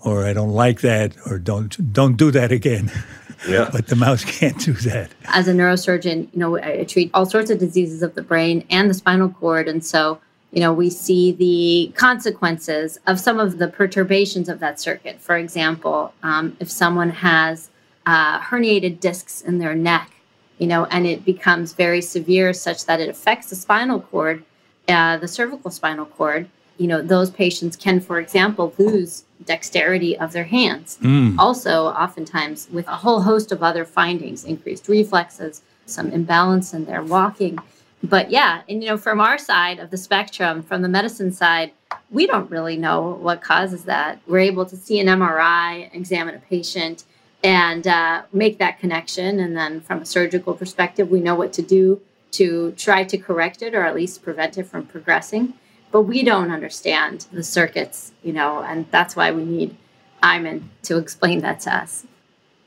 or 0.00 0.24
"I 0.24 0.32
don't 0.32 0.52
like 0.52 0.80
that," 0.80 1.14
or 1.26 1.38
"Don't 1.38 1.92
don't 1.92 2.16
do 2.16 2.30
that 2.30 2.52
again." 2.52 2.90
Yeah. 3.46 3.68
but 3.70 3.88
the 3.88 3.96
mouse 3.96 4.24
can't 4.24 4.58
do 4.58 4.72
that. 4.72 5.10
As 5.26 5.46
a 5.46 5.52
neurosurgeon, 5.52 6.32
you 6.32 6.38
know, 6.38 6.56
I 6.56 6.84
treat 6.84 7.10
all 7.12 7.26
sorts 7.26 7.50
of 7.50 7.58
diseases 7.58 8.02
of 8.02 8.14
the 8.14 8.22
brain 8.22 8.64
and 8.70 8.88
the 8.88 8.94
spinal 8.94 9.28
cord, 9.28 9.68
and 9.68 9.84
so 9.84 10.18
you 10.52 10.60
know, 10.60 10.72
we 10.72 10.88
see 10.88 11.32
the 11.32 11.92
consequences 11.96 12.98
of 13.06 13.20
some 13.20 13.38
of 13.38 13.58
the 13.58 13.68
perturbations 13.68 14.48
of 14.48 14.58
that 14.60 14.80
circuit. 14.80 15.20
For 15.20 15.36
example, 15.36 16.14
um, 16.22 16.56
if 16.60 16.70
someone 16.70 17.10
has 17.10 17.68
uh, 18.06 18.40
herniated 18.40 19.00
discs 19.00 19.42
in 19.42 19.58
their 19.58 19.74
neck, 19.74 20.10
you 20.58 20.66
know, 20.66 20.86
and 20.86 21.06
it 21.06 21.24
becomes 21.24 21.72
very 21.72 22.00
severe 22.00 22.52
such 22.52 22.86
that 22.86 23.00
it 23.00 23.08
affects 23.08 23.50
the 23.50 23.56
spinal 23.56 24.00
cord, 24.00 24.44
uh, 24.88 25.18
the 25.18 25.28
cervical 25.28 25.70
spinal 25.70 26.06
cord, 26.06 26.48
you 26.78 26.86
know, 26.86 27.02
those 27.02 27.30
patients 27.30 27.76
can, 27.76 28.00
for 28.00 28.20
example, 28.20 28.72
lose 28.78 29.24
dexterity 29.44 30.16
of 30.18 30.32
their 30.32 30.44
hands. 30.44 30.98
Mm. 31.00 31.38
Also, 31.38 31.86
oftentimes 31.86 32.68
with 32.70 32.86
a 32.86 32.96
whole 32.96 33.22
host 33.22 33.50
of 33.52 33.62
other 33.62 33.84
findings, 33.84 34.44
increased 34.44 34.88
reflexes, 34.88 35.62
some 35.86 36.10
imbalance 36.10 36.74
in 36.74 36.84
their 36.84 37.02
walking. 37.02 37.58
But 38.02 38.30
yeah, 38.30 38.62
and 38.68 38.82
you 38.82 38.90
know, 38.90 38.98
from 38.98 39.20
our 39.20 39.38
side 39.38 39.78
of 39.78 39.90
the 39.90 39.96
spectrum, 39.96 40.62
from 40.62 40.82
the 40.82 40.88
medicine 40.88 41.32
side, 41.32 41.72
we 42.10 42.26
don't 42.26 42.50
really 42.50 42.76
know 42.76 43.18
what 43.20 43.40
causes 43.40 43.84
that. 43.84 44.20
We're 44.26 44.40
able 44.40 44.66
to 44.66 44.76
see 44.76 45.00
an 45.00 45.06
MRI, 45.06 45.92
examine 45.94 46.34
a 46.34 46.38
patient, 46.38 47.04
and 47.46 47.86
uh, 47.86 48.22
make 48.32 48.58
that 48.58 48.80
connection. 48.80 49.38
And 49.38 49.56
then 49.56 49.80
from 49.80 50.02
a 50.02 50.04
surgical 50.04 50.52
perspective, 50.54 51.08
we 51.08 51.20
know 51.20 51.36
what 51.36 51.52
to 51.52 51.62
do 51.62 52.02
to 52.32 52.72
try 52.72 53.04
to 53.04 53.16
correct 53.16 53.62
it 53.62 53.72
or 53.72 53.84
at 53.84 53.94
least 53.94 54.24
prevent 54.24 54.58
it 54.58 54.66
from 54.66 54.84
progressing. 54.84 55.54
But 55.92 56.02
we 56.02 56.24
don't 56.24 56.50
understand 56.50 57.28
the 57.30 57.44
circuits, 57.44 58.10
you 58.24 58.32
know, 58.32 58.62
and 58.62 58.86
that's 58.90 59.14
why 59.14 59.30
we 59.30 59.44
need 59.44 59.76
Ayman 60.24 60.64
to 60.82 60.98
explain 60.98 61.38
that 61.42 61.60
to 61.60 61.74
us. 61.74 62.04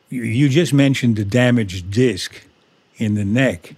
You 0.10 0.48
just 0.48 0.74
mentioned 0.74 1.20
a 1.20 1.26
damaged 1.26 1.92
disc 1.92 2.42
in 2.96 3.16
the 3.16 3.26
neck. 3.26 3.76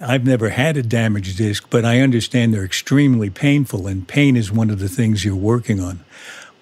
I've 0.00 0.26
never 0.26 0.48
had 0.48 0.76
a 0.76 0.82
damaged 0.82 1.38
disc, 1.38 1.68
but 1.70 1.84
I 1.84 2.00
understand 2.00 2.52
they're 2.52 2.64
extremely 2.64 3.30
painful, 3.30 3.86
and 3.86 4.08
pain 4.08 4.36
is 4.36 4.50
one 4.50 4.70
of 4.70 4.80
the 4.80 4.88
things 4.88 5.24
you're 5.24 5.36
working 5.36 5.80
on. 5.80 6.00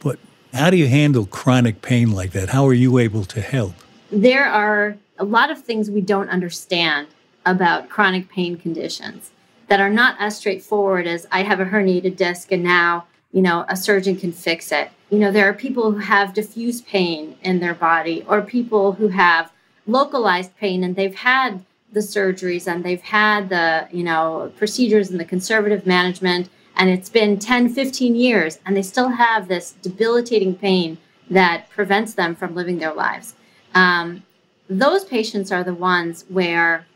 But 0.01 0.19
How 0.53 0.69
do 0.69 0.77
you 0.77 0.89
handle 0.89 1.27
chronic 1.27 1.81
pain 1.81 2.11
like 2.11 2.33
that? 2.33 2.49
How 2.49 2.67
are 2.67 2.75
you 2.75 2.99
able 2.99 3.25
to 3.25 3.41
help? 3.41 3.75
There 4.11 4.47
are 4.47 4.97
a 5.19 5.25
lot 5.25 5.51
of 5.51 5.63
things 5.63 5.91
we 5.91 6.01
don't 6.01 6.29
understand 6.29 7.07
about 7.47 7.89
chronic 7.89 8.29
pain 8.29 8.57
conditions 8.57 9.31
that 9.69 9.81
are 9.81 9.91
not 9.91 10.17
as 10.19 10.37
straightforward 10.37 11.07
as 11.07 11.27
I 11.31 11.45
have 11.45 11.61
a 11.61 11.67
herniated 11.67 12.17
disc 12.17 12.51
and 12.51 12.65
now, 12.65 13.07
you 13.33 13.43
know, 13.43 13.65
a 13.69 13.77
surgeon 13.77 14.17
can 14.17 14.33
fix 14.33 14.73
it. 14.73 14.91
You 15.11 15.19
know, 15.19 15.31
there 15.31 15.49
are 15.49 15.55
people 15.55 15.93
who 15.93 15.99
have 15.99 16.35
diffuse 16.35 16.81
pain 16.81 17.37
in 17.43 17.61
their 17.61 17.75
body 17.75 18.25
or 18.27 18.43
people 18.43 18.93
who 18.93 19.09
have 19.09 19.53
localized 19.87 20.57
pain 20.57 20.83
and 20.83 20.97
they've 20.97 21.15
had 21.15 21.65
the 21.93 22.01
surgeries 22.01 22.67
and 22.67 22.85
they've 22.85 23.01
had 23.01 23.49
the, 23.51 23.89
you 23.93 24.03
know, 24.03 24.53
procedures 24.57 25.11
and 25.11 25.21
the 25.21 25.25
conservative 25.25 25.87
management 25.87 26.49
and 26.81 26.89
it's 26.89 27.11
been 27.11 27.39
10, 27.39 27.69
15 27.75 28.17
years 28.17 28.59
and 28.65 28.75
they 28.75 28.83
still 28.83 29.11
have 29.11 29.49
this 29.49 29.73
debilitating 29.83 30.55
pain 30.55 30.97
that 31.29 31.69
prevents 31.69 32.15
them 32.15 32.35
from 32.35 32.55
living 32.55 32.79
their 32.79 32.95
lives. 32.95 33.35
Um, 33.75 34.23
those 34.69 35.05
patients 35.05 35.53
are 35.53 35.63
the 35.63 35.75
ones 35.75 36.25
where 36.31 36.87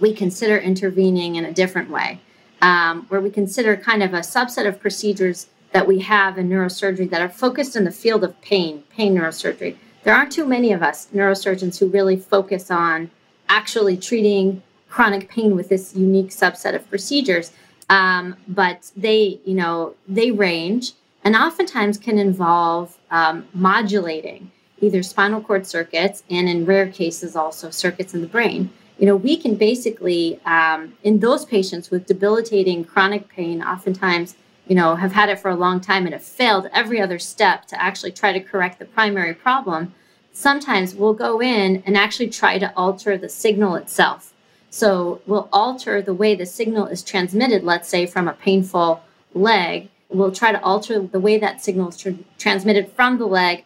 we 0.00 0.14
consider 0.14 0.56
intervening 0.56 1.36
in 1.36 1.44
a 1.44 1.52
different 1.52 1.90
way, 1.90 2.20
um, 2.62 3.04
where 3.10 3.20
we 3.20 3.28
consider 3.30 3.76
kind 3.76 4.02
of 4.02 4.14
a 4.14 4.20
subset 4.20 4.66
of 4.66 4.80
procedures 4.80 5.48
that 5.72 5.86
we 5.86 5.98
have 5.98 6.38
in 6.38 6.48
neurosurgery 6.48 7.10
that 7.10 7.20
are 7.20 7.28
focused 7.28 7.76
in 7.76 7.84
the 7.84 7.90
field 7.90 8.24
of 8.24 8.40
pain, 8.40 8.82
pain 8.88 9.14
neurosurgery. 9.14 9.76
There 10.04 10.14
aren't 10.14 10.32
too 10.32 10.46
many 10.46 10.72
of 10.72 10.82
us 10.82 11.08
neurosurgeons 11.14 11.78
who 11.78 11.86
really 11.86 12.16
focus 12.16 12.70
on 12.70 13.10
actually 13.46 13.98
treating 13.98 14.62
chronic 14.88 15.28
pain 15.28 15.54
with 15.54 15.68
this 15.68 15.94
unique 15.94 16.30
subset 16.30 16.74
of 16.74 16.88
procedures. 16.88 17.52
Um, 17.96 18.36
but 18.48 18.90
they, 18.96 19.40
you 19.44 19.54
know, 19.54 19.94
they 20.08 20.30
range 20.30 20.92
and 21.24 21.36
oftentimes 21.36 21.98
can 21.98 22.18
involve 22.18 22.96
um, 23.10 23.46
modulating 23.52 24.50
either 24.80 25.02
spinal 25.02 25.40
cord 25.40 25.66
circuits 25.66 26.22
and 26.30 26.48
in 26.48 26.64
rare 26.64 26.88
cases 26.90 27.36
also 27.36 27.70
circuits 27.70 28.14
in 28.14 28.20
the 28.20 28.26
brain 28.26 28.70
you 29.02 29.06
know, 29.06 29.16
we 29.16 29.36
can 29.36 29.56
basically, 29.56 30.40
um, 30.44 30.96
in 31.02 31.18
those 31.18 31.44
patients 31.44 31.90
with 31.90 32.06
debilitating 32.06 32.84
chronic 32.84 33.28
pain, 33.28 33.60
oftentimes, 33.60 34.36
you 34.68 34.76
know, 34.76 34.94
have 34.94 35.10
had 35.10 35.28
it 35.28 35.40
for 35.40 35.50
a 35.50 35.56
long 35.56 35.80
time 35.80 36.04
and 36.04 36.12
have 36.12 36.22
failed 36.22 36.68
every 36.72 37.00
other 37.00 37.18
step 37.18 37.66
to 37.66 37.82
actually 37.82 38.12
try 38.12 38.32
to 38.32 38.38
correct 38.38 38.78
the 38.78 38.84
primary 38.84 39.34
problem. 39.34 39.92
Sometimes 40.32 40.94
we'll 40.94 41.14
go 41.14 41.42
in 41.42 41.82
and 41.84 41.96
actually 41.96 42.28
try 42.28 42.58
to 42.58 42.72
alter 42.76 43.18
the 43.18 43.28
signal 43.28 43.74
itself. 43.74 44.31
So 44.72 45.20
we'll 45.26 45.50
alter 45.52 46.00
the 46.00 46.14
way 46.14 46.34
the 46.34 46.46
signal 46.46 46.86
is 46.86 47.02
transmitted, 47.02 47.62
let's 47.62 47.90
say 47.90 48.06
from 48.06 48.26
a 48.26 48.32
painful 48.32 49.02
leg. 49.34 49.90
We'll 50.08 50.32
try 50.32 50.50
to 50.50 50.62
alter 50.62 50.98
the 50.98 51.20
way 51.20 51.36
that 51.38 51.62
signal 51.62 51.90
is 51.90 51.98
tra- 51.98 52.14
transmitted 52.38 52.90
from 52.92 53.18
the 53.18 53.26
leg 53.26 53.64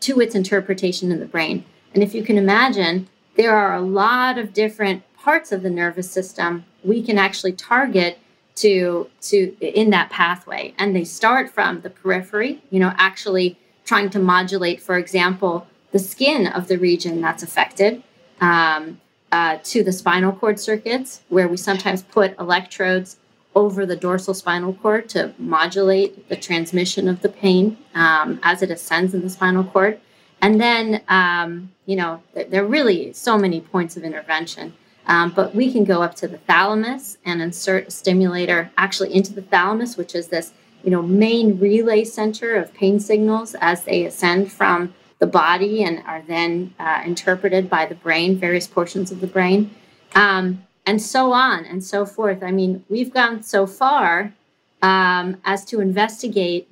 to 0.00 0.18
its 0.18 0.34
interpretation 0.34 1.12
in 1.12 1.20
the 1.20 1.26
brain. 1.26 1.66
And 1.92 2.02
if 2.02 2.14
you 2.14 2.22
can 2.22 2.38
imagine, 2.38 3.08
there 3.36 3.54
are 3.54 3.74
a 3.74 3.82
lot 3.82 4.38
of 4.38 4.54
different 4.54 5.02
parts 5.18 5.52
of 5.52 5.62
the 5.62 5.68
nervous 5.68 6.10
system 6.10 6.64
we 6.82 7.02
can 7.02 7.18
actually 7.18 7.52
target 7.52 8.18
to 8.54 9.10
to 9.20 9.54
in 9.60 9.90
that 9.90 10.08
pathway 10.08 10.72
and 10.78 10.96
they 10.96 11.04
start 11.04 11.50
from 11.50 11.80
the 11.80 11.90
periphery 11.90 12.62
you 12.70 12.78
know 12.78 12.92
actually 12.96 13.58
trying 13.84 14.08
to 14.08 14.20
modulate 14.20 14.80
for 14.80 14.96
example 14.96 15.66
the 15.90 15.98
skin 15.98 16.46
of 16.46 16.68
the 16.68 16.78
region 16.78 17.20
that's 17.20 17.42
affected 17.42 18.02
um, 18.40 19.00
uh, 19.32 19.58
to 19.64 19.82
the 19.82 19.92
spinal 19.92 20.32
cord 20.32 20.58
circuits 20.58 21.22
where 21.28 21.48
we 21.48 21.56
sometimes 21.56 22.02
put 22.02 22.38
electrodes 22.38 23.16
over 23.54 23.86
the 23.86 23.96
dorsal 23.96 24.34
spinal 24.34 24.74
cord 24.74 25.08
to 25.08 25.32
modulate 25.38 26.28
the 26.28 26.36
transmission 26.36 27.08
of 27.08 27.22
the 27.22 27.28
pain 27.28 27.78
um, 27.94 28.38
as 28.42 28.62
it 28.62 28.70
ascends 28.70 29.14
in 29.14 29.22
the 29.22 29.30
spinal 29.30 29.64
cord 29.64 29.98
and 30.40 30.60
then, 30.60 31.02
um, 31.08 31.72
you 31.86 31.96
know, 31.96 32.22
there, 32.34 32.44
there, 32.44 32.64
are 32.64 32.68
really 32.68 33.12
so 33.12 33.38
many 33.38 33.60
points 33.60 33.96
of 33.96 34.04
intervention. 34.04 34.74
Um, 35.06 35.30
but 35.30 35.54
we 35.54 35.72
can 35.72 35.84
go 35.84 36.02
up 36.02 36.14
to 36.16 36.28
the 36.28 36.38
thalamus 36.38 37.18
and 37.24 37.40
insert 37.40 37.88
a 37.88 37.90
stimulator 37.90 38.70
actually 38.76 39.14
into 39.14 39.32
the 39.32 39.42
thalamus, 39.42 39.96
which 39.96 40.14
is 40.14 40.28
this, 40.28 40.52
you 40.82 40.90
know, 40.90 41.00
main 41.00 41.58
relay 41.58 42.04
center 42.04 42.56
of 42.56 42.74
pain 42.74 42.98
signals 42.98 43.54
as 43.60 43.84
they 43.84 44.04
ascend 44.04 44.52
from 44.52 44.94
the 45.18 45.26
body 45.26 45.82
and 45.82 46.02
are 46.06 46.22
then 46.22 46.74
uh, 46.78 47.02
interpreted 47.04 47.70
by 47.70 47.86
the 47.86 47.94
brain, 47.94 48.38
various 48.38 48.66
portions 48.66 49.10
of 49.10 49.20
the 49.20 49.26
brain, 49.26 49.70
um, 50.14 50.62
and 50.84 51.00
so 51.00 51.32
on 51.32 51.64
and 51.64 51.82
so 51.82 52.04
forth. 52.04 52.42
I 52.42 52.50
mean, 52.50 52.84
we've 52.88 53.12
gone 53.12 53.42
so 53.42 53.66
far 53.66 54.34
um, 54.82 55.38
as 55.44 55.64
to 55.66 55.80
investigate 55.80 56.68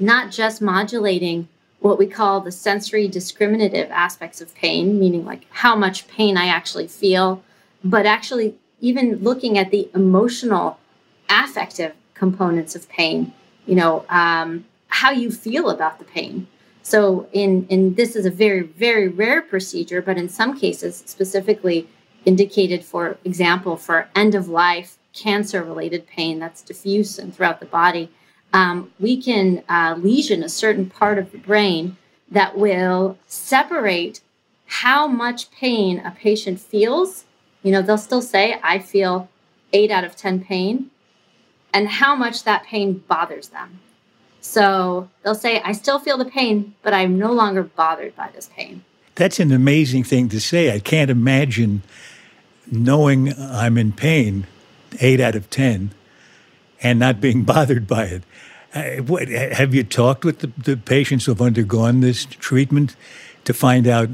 not 0.00 0.30
just 0.30 0.62
modulating 0.62 1.48
what 1.80 1.98
we 1.98 2.06
call 2.06 2.40
the 2.40 2.52
sensory 2.52 3.08
discriminative 3.08 3.90
aspects 3.90 4.40
of 4.40 4.54
pain, 4.54 4.98
meaning 4.98 5.24
like 5.24 5.46
how 5.50 5.76
much 5.76 6.08
pain 6.08 6.36
I 6.36 6.46
actually 6.46 6.86
feel, 6.86 7.42
but 7.84 8.06
actually 8.06 8.54
even 8.80 9.16
looking 9.16 9.58
at 9.58 9.70
the 9.70 9.90
emotional, 9.94 10.78
affective 11.28 11.94
components 12.14 12.74
of 12.74 12.88
pain, 12.88 13.32
you 13.66 13.74
know, 13.74 14.04
um, 14.08 14.64
how 14.88 15.10
you 15.10 15.30
feel 15.30 15.70
about 15.70 15.98
the 15.98 16.04
pain. 16.04 16.46
So 16.82 17.28
in 17.32 17.66
in 17.68 17.94
this 17.94 18.16
is 18.16 18.26
a 18.26 18.30
very 18.30 18.62
very 18.62 19.08
rare 19.08 19.42
procedure, 19.42 20.02
but 20.02 20.18
in 20.18 20.28
some 20.28 20.58
cases 20.58 21.02
specifically 21.06 21.88
indicated, 22.24 22.84
for 22.84 23.18
example, 23.24 23.76
for 23.76 24.08
end 24.14 24.34
of 24.34 24.48
life 24.48 24.98
cancer 25.12 25.62
related 25.62 26.06
pain 26.06 26.38
that's 26.38 26.62
diffuse 26.62 27.18
and 27.18 27.34
throughout 27.34 27.60
the 27.60 27.66
body 27.66 28.10
um, 28.52 28.92
we 29.00 29.20
can 29.20 29.62
uh, 29.68 29.96
lesion 29.98 30.42
a 30.42 30.48
certain 30.48 30.88
part 30.88 31.18
of 31.18 31.32
the 31.32 31.38
brain 31.38 31.96
that 32.30 32.56
will 32.56 33.18
separate 33.26 34.20
how 34.66 35.06
much 35.06 35.50
pain 35.50 35.98
a 36.00 36.10
patient 36.10 36.60
feels. 36.60 37.24
You 37.62 37.72
know, 37.72 37.82
they'll 37.82 37.98
still 37.98 38.22
say, 38.22 38.58
I 38.62 38.78
feel 38.78 39.28
eight 39.72 39.90
out 39.90 40.04
of 40.04 40.16
10 40.16 40.44
pain, 40.44 40.90
and 41.72 41.88
how 41.88 42.14
much 42.14 42.44
that 42.44 42.64
pain 42.64 43.02
bothers 43.08 43.48
them. 43.48 43.80
So 44.42 45.08
they'll 45.22 45.36
say, 45.36 45.62
I 45.62 45.72
still 45.72 46.00
feel 46.00 46.18
the 46.18 46.24
pain, 46.24 46.74
but 46.82 46.92
I'm 46.92 47.16
no 47.16 47.32
longer 47.32 47.62
bothered 47.62 48.14
by 48.16 48.30
this 48.34 48.50
pain. 48.54 48.84
That's 49.14 49.38
an 49.38 49.52
amazing 49.52 50.04
thing 50.04 50.28
to 50.30 50.40
say. 50.40 50.74
I 50.74 50.80
can't 50.80 51.10
imagine 51.10 51.82
knowing 52.70 53.32
I'm 53.38 53.78
in 53.78 53.92
pain, 53.92 54.48
eight 55.00 55.20
out 55.20 55.36
of 55.36 55.48
10, 55.48 55.92
and 56.82 56.98
not 56.98 57.20
being 57.20 57.44
bothered 57.44 57.86
by 57.86 58.04
it. 58.06 58.22
Uh, 58.74 59.02
what, 59.02 59.28
have 59.28 59.74
you 59.74 59.84
talked 59.84 60.24
with 60.24 60.40
the, 60.40 60.50
the 60.58 60.76
patients 60.76 61.26
who 61.26 61.32
have 61.32 61.42
undergone 61.42 62.00
this 62.00 62.24
treatment 62.24 62.96
to 63.44 63.54
find 63.54 63.86
out 63.86 64.08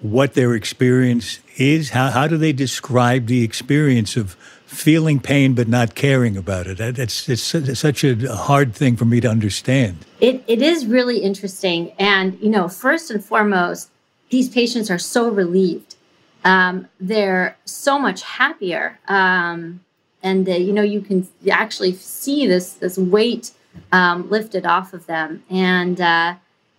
what 0.00 0.32
their 0.32 0.54
experience 0.54 1.40
is? 1.56 1.90
How, 1.90 2.10
how 2.10 2.26
do 2.26 2.38
they 2.38 2.54
describe 2.54 3.26
the 3.26 3.44
experience 3.44 4.16
of 4.16 4.34
feeling 4.68 5.18
pain 5.18 5.54
but 5.54 5.66
not 5.66 5.94
caring 5.94 6.36
about 6.36 6.66
it? 6.66 6.78
It's, 6.80 7.28
it's 7.28 7.42
such 7.78 8.04
a 8.04 8.36
hard 8.36 8.74
thing 8.74 8.96
for 8.96 9.04
me 9.04 9.20
to 9.20 9.28
understand. 9.28 10.04
It, 10.20 10.44
it 10.46 10.62
is 10.62 10.86
really 10.86 11.18
interesting. 11.18 11.92
And, 11.98 12.38
you 12.40 12.50
know, 12.50 12.68
first 12.68 13.10
and 13.10 13.24
foremost, 13.24 13.90
these 14.30 14.48
patients 14.48 14.90
are 14.90 14.98
so 14.98 15.30
relieved. 15.30 15.96
Um, 16.44 16.88
they're 17.00 17.56
so 17.64 17.98
much 17.98 18.22
happier. 18.22 18.98
Um, 19.08 19.80
and, 20.22 20.48
uh, 20.48 20.52
you 20.52 20.72
know, 20.72 20.82
you 20.82 21.00
can 21.00 21.26
actually 21.50 21.94
see 21.94 22.46
this, 22.46 22.74
this 22.74 22.98
weight 22.98 23.52
um, 23.90 24.28
lifted 24.28 24.66
off 24.66 24.92
of 24.92 25.06
them. 25.06 25.42
And 25.50 26.00
uh, 26.00 26.34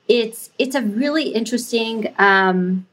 it's 0.07 0.49
it's 0.57 0.75
a 0.75 0.81
really 0.81 1.29
interesting 1.29 2.13
um, 2.17 2.87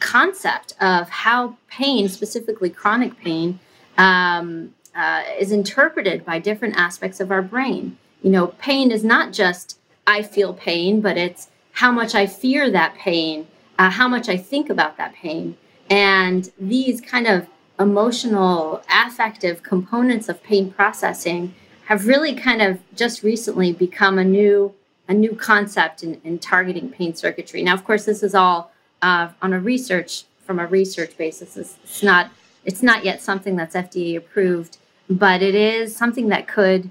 concept 0.00 0.74
of 0.80 1.08
how 1.08 1.56
pain, 1.68 2.08
specifically 2.08 2.70
chronic 2.70 3.18
pain, 3.18 3.60
um, 3.98 4.74
uh, 4.94 5.22
is 5.38 5.52
interpreted 5.52 6.24
by 6.24 6.38
different 6.38 6.76
aspects 6.76 7.20
of 7.20 7.30
our 7.30 7.42
brain. 7.42 7.96
You 8.22 8.30
know, 8.30 8.48
pain 8.58 8.90
is 8.90 9.04
not 9.04 9.32
just 9.32 9.78
I 10.06 10.22
feel 10.22 10.52
pain, 10.54 11.00
but 11.00 11.16
it's 11.16 11.48
how 11.72 11.92
much 11.92 12.14
I 12.14 12.26
fear 12.26 12.70
that 12.70 12.94
pain, 12.96 13.46
uh, 13.78 13.90
how 13.90 14.08
much 14.08 14.28
I 14.28 14.36
think 14.36 14.68
about 14.68 14.96
that 14.96 15.14
pain, 15.14 15.56
and 15.88 16.50
these 16.58 17.00
kind 17.00 17.26
of 17.26 17.46
emotional, 17.78 18.82
affective 18.90 19.62
components 19.62 20.28
of 20.28 20.42
pain 20.42 20.70
processing 20.70 21.54
have 21.86 22.06
really 22.06 22.34
kind 22.34 22.62
of 22.62 22.78
just 22.94 23.22
recently 23.22 23.72
become 23.72 24.18
a 24.18 24.24
new 24.24 24.74
a 25.08 25.14
new 25.14 25.34
concept 25.34 26.02
in, 26.02 26.20
in 26.24 26.38
targeting 26.38 26.88
pain 26.88 27.14
circuitry. 27.14 27.62
Now, 27.62 27.74
of 27.74 27.84
course, 27.84 28.04
this 28.04 28.22
is 28.22 28.34
all 28.34 28.72
uh, 29.02 29.30
on 29.42 29.52
a 29.52 29.58
research 29.58 30.24
from 30.46 30.58
a 30.58 30.66
research 30.66 31.16
basis. 31.16 31.56
It's, 31.56 31.76
it's 31.82 32.02
not 32.02 32.30
it's 32.64 32.82
not 32.82 33.04
yet 33.04 33.22
something 33.22 33.56
that's 33.56 33.74
FDA 33.74 34.16
approved, 34.16 34.78
but 35.08 35.42
it 35.42 35.54
is 35.54 35.96
something 35.96 36.28
that 36.28 36.46
could, 36.46 36.90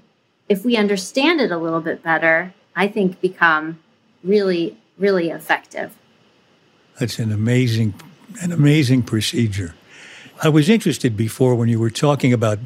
if 0.50 0.66
we 0.66 0.76
understand 0.76 1.42
it 1.42 1.52
a 1.52 1.58
little 1.58 1.82
bit 1.82 2.04
better, 2.04 2.54
I 2.76 2.88
think 2.88 3.22
become 3.22 3.80
really 4.24 4.78
really 4.98 5.30
effective. 5.30 5.94
That's 7.00 7.20
an 7.20 7.32
amazing 7.32 7.96
an 8.42 8.52
amazing 8.52 9.04
procedure. 9.04 9.76
I 10.42 10.50
was 10.50 10.70
interested 10.70 11.18
before 11.18 11.56
when 11.56 11.68
you 11.68 11.80
were 11.80 11.90
talking 11.90 12.32
about 12.32 12.60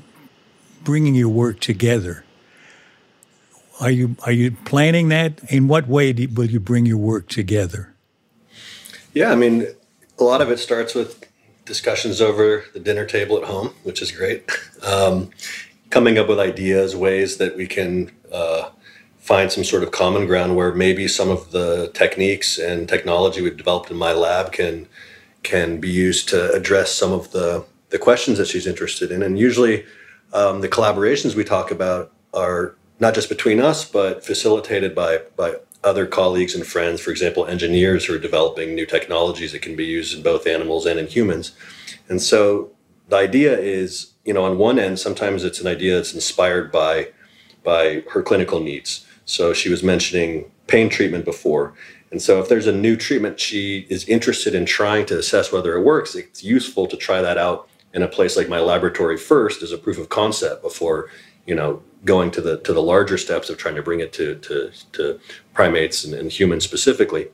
bringing 0.83 1.15
your 1.15 1.29
work 1.29 1.59
together. 1.59 2.23
are 3.79 3.91
you 3.91 4.15
are 4.23 4.31
you 4.31 4.51
planning 4.65 5.09
that? 5.09 5.41
In 5.49 5.67
what 5.67 5.87
way 5.87 6.13
do, 6.13 6.27
will 6.27 6.49
you 6.49 6.59
bring 6.59 6.85
your 6.85 6.97
work 6.97 7.27
together? 7.27 7.93
Yeah, 9.13 9.31
I 9.31 9.35
mean, 9.35 9.67
a 10.19 10.23
lot 10.23 10.41
of 10.41 10.51
it 10.51 10.59
starts 10.59 10.93
with 10.93 11.25
discussions 11.65 12.21
over 12.21 12.65
the 12.73 12.79
dinner 12.79 13.05
table 13.05 13.37
at 13.37 13.43
home, 13.43 13.73
which 13.83 14.01
is 14.01 14.11
great. 14.11 14.49
Um, 14.85 15.31
coming 15.89 16.19
up 16.19 16.27
with 16.27 16.39
ideas, 16.39 16.95
ways 16.95 17.37
that 17.37 17.55
we 17.55 17.65
can 17.65 18.11
uh, 18.31 18.69
find 19.17 19.51
some 19.51 19.63
sort 19.63 19.81
of 19.81 19.89
common 19.89 20.27
ground 20.27 20.55
where 20.55 20.75
maybe 20.75 21.07
some 21.07 21.31
of 21.31 21.51
the 21.51 21.89
techniques 21.95 22.59
and 22.59 22.87
technology 22.87 23.41
we've 23.41 23.57
developed 23.57 23.89
in 23.89 23.97
my 23.97 24.13
lab 24.13 24.51
can 24.51 24.87
can 25.41 25.79
be 25.79 25.89
used 25.89 26.29
to 26.29 26.51
address 26.53 26.91
some 26.91 27.11
of 27.11 27.31
the 27.31 27.65
the 27.89 27.97
questions 27.97 28.37
that 28.37 28.47
she's 28.47 28.67
interested 28.67 29.11
in. 29.11 29.23
And 29.23 29.39
usually, 29.39 29.85
um, 30.33 30.61
the 30.61 30.69
collaborations 30.69 31.33
we 31.33 31.43
talk 31.43 31.71
about 31.71 32.11
are 32.33 32.75
not 32.99 33.15
just 33.15 33.29
between 33.29 33.59
us, 33.59 33.89
but 33.89 34.23
facilitated 34.23 34.93
by 34.93 35.21
by 35.35 35.55
other 35.85 36.05
colleagues 36.05 36.55
and 36.55 36.65
friends, 36.65 36.99
for 36.99 37.11
example, 37.11 37.45
engineers 37.45 38.05
who 38.05 38.15
are 38.15 38.19
developing 38.19 38.73
new 38.73 38.85
technologies 38.85 39.51
that 39.51 39.61
can 39.61 39.75
be 39.75 39.85
used 39.85 40.15
in 40.15 40.23
both 40.23 40.47
animals 40.47 40.85
and 40.85 40.99
in 40.99 41.07
humans. 41.07 41.51
And 42.09 42.21
so 42.21 42.71
the 43.07 43.17
idea 43.17 43.57
is, 43.57 44.13
you 44.25 44.33
know, 44.33 44.43
on 44.43 44.57
one 44.57 44.79
end, 44.79 44.99
sometimes 44.99 45.43
it's 45.43 45.61
an 45.61 45.67
idea 45.67 45.95
that's 45.95 46.13
inspired 46.13 46.71
by 46.71 47.09
by 47.63 48.03
her 48.11 48.21
clinical 48.21 48.59
needs. 48.59 49.05
So 49.25 49.53
she 49.53 49.69
was 49.69 49.81
mentioning 49.81 50.51
pain 50.67 50.89
treatment 50.89 51.25
before. 51.25 51.73
And 52.11 52.21
so 52.21 52.39
if 52.39 52.47
there's 52.47 52.67
a 52.67 52.71
new 52.71 52.95
treatment 52.95 53.39
she 53.39 53.87
is 53.89 54.05
interested 54.05 54.53
in 54.53 54.65
trying 54.65 55.05
to 55.07 55.17
assess 55.17 55.51
whether 55.51 55.75
it 55.75 55.83
works, 55.83 56.15
it's 56.15 56.43
useful 56.43 56.87
to 56.87 56.95
try 56.95 57.21
that 57.21 57.37
out 57.37 57.67
in 57.93 58.03
a 58.03 58.07
place 58.07 58.37
like 58.37 58.49
my 58.49 58.59
laboratory 58.59 59.17
first 59.17 59.63
as 59.63 59.71
a 59.71 59.77
proof 59.77 59.97
of 59.97 60.09
concept 60.09 60.61
before, 60.61 61.09
you 61.45 61.55
know, 61.55 61.81
going 62.03 62.31
to 62.31 62.41
the 62.41 62.59
to 62.59 62.73
the 62.73 62.81
larger 62.81 63.17
steps 63.17 63.49
of 63.49 63.57
trying 63.57 63.75
to 63.75 63.81
bring 63.83 63.99
it 63.99 64.13
to 64.13 64.35
to, 64.35 64.71
to 64.93 65.19
primates 65.53 66.03
and, 66.03 66.13
and 66.13 66.31
humans 66.31 66.63
specifically. 66.63 67.27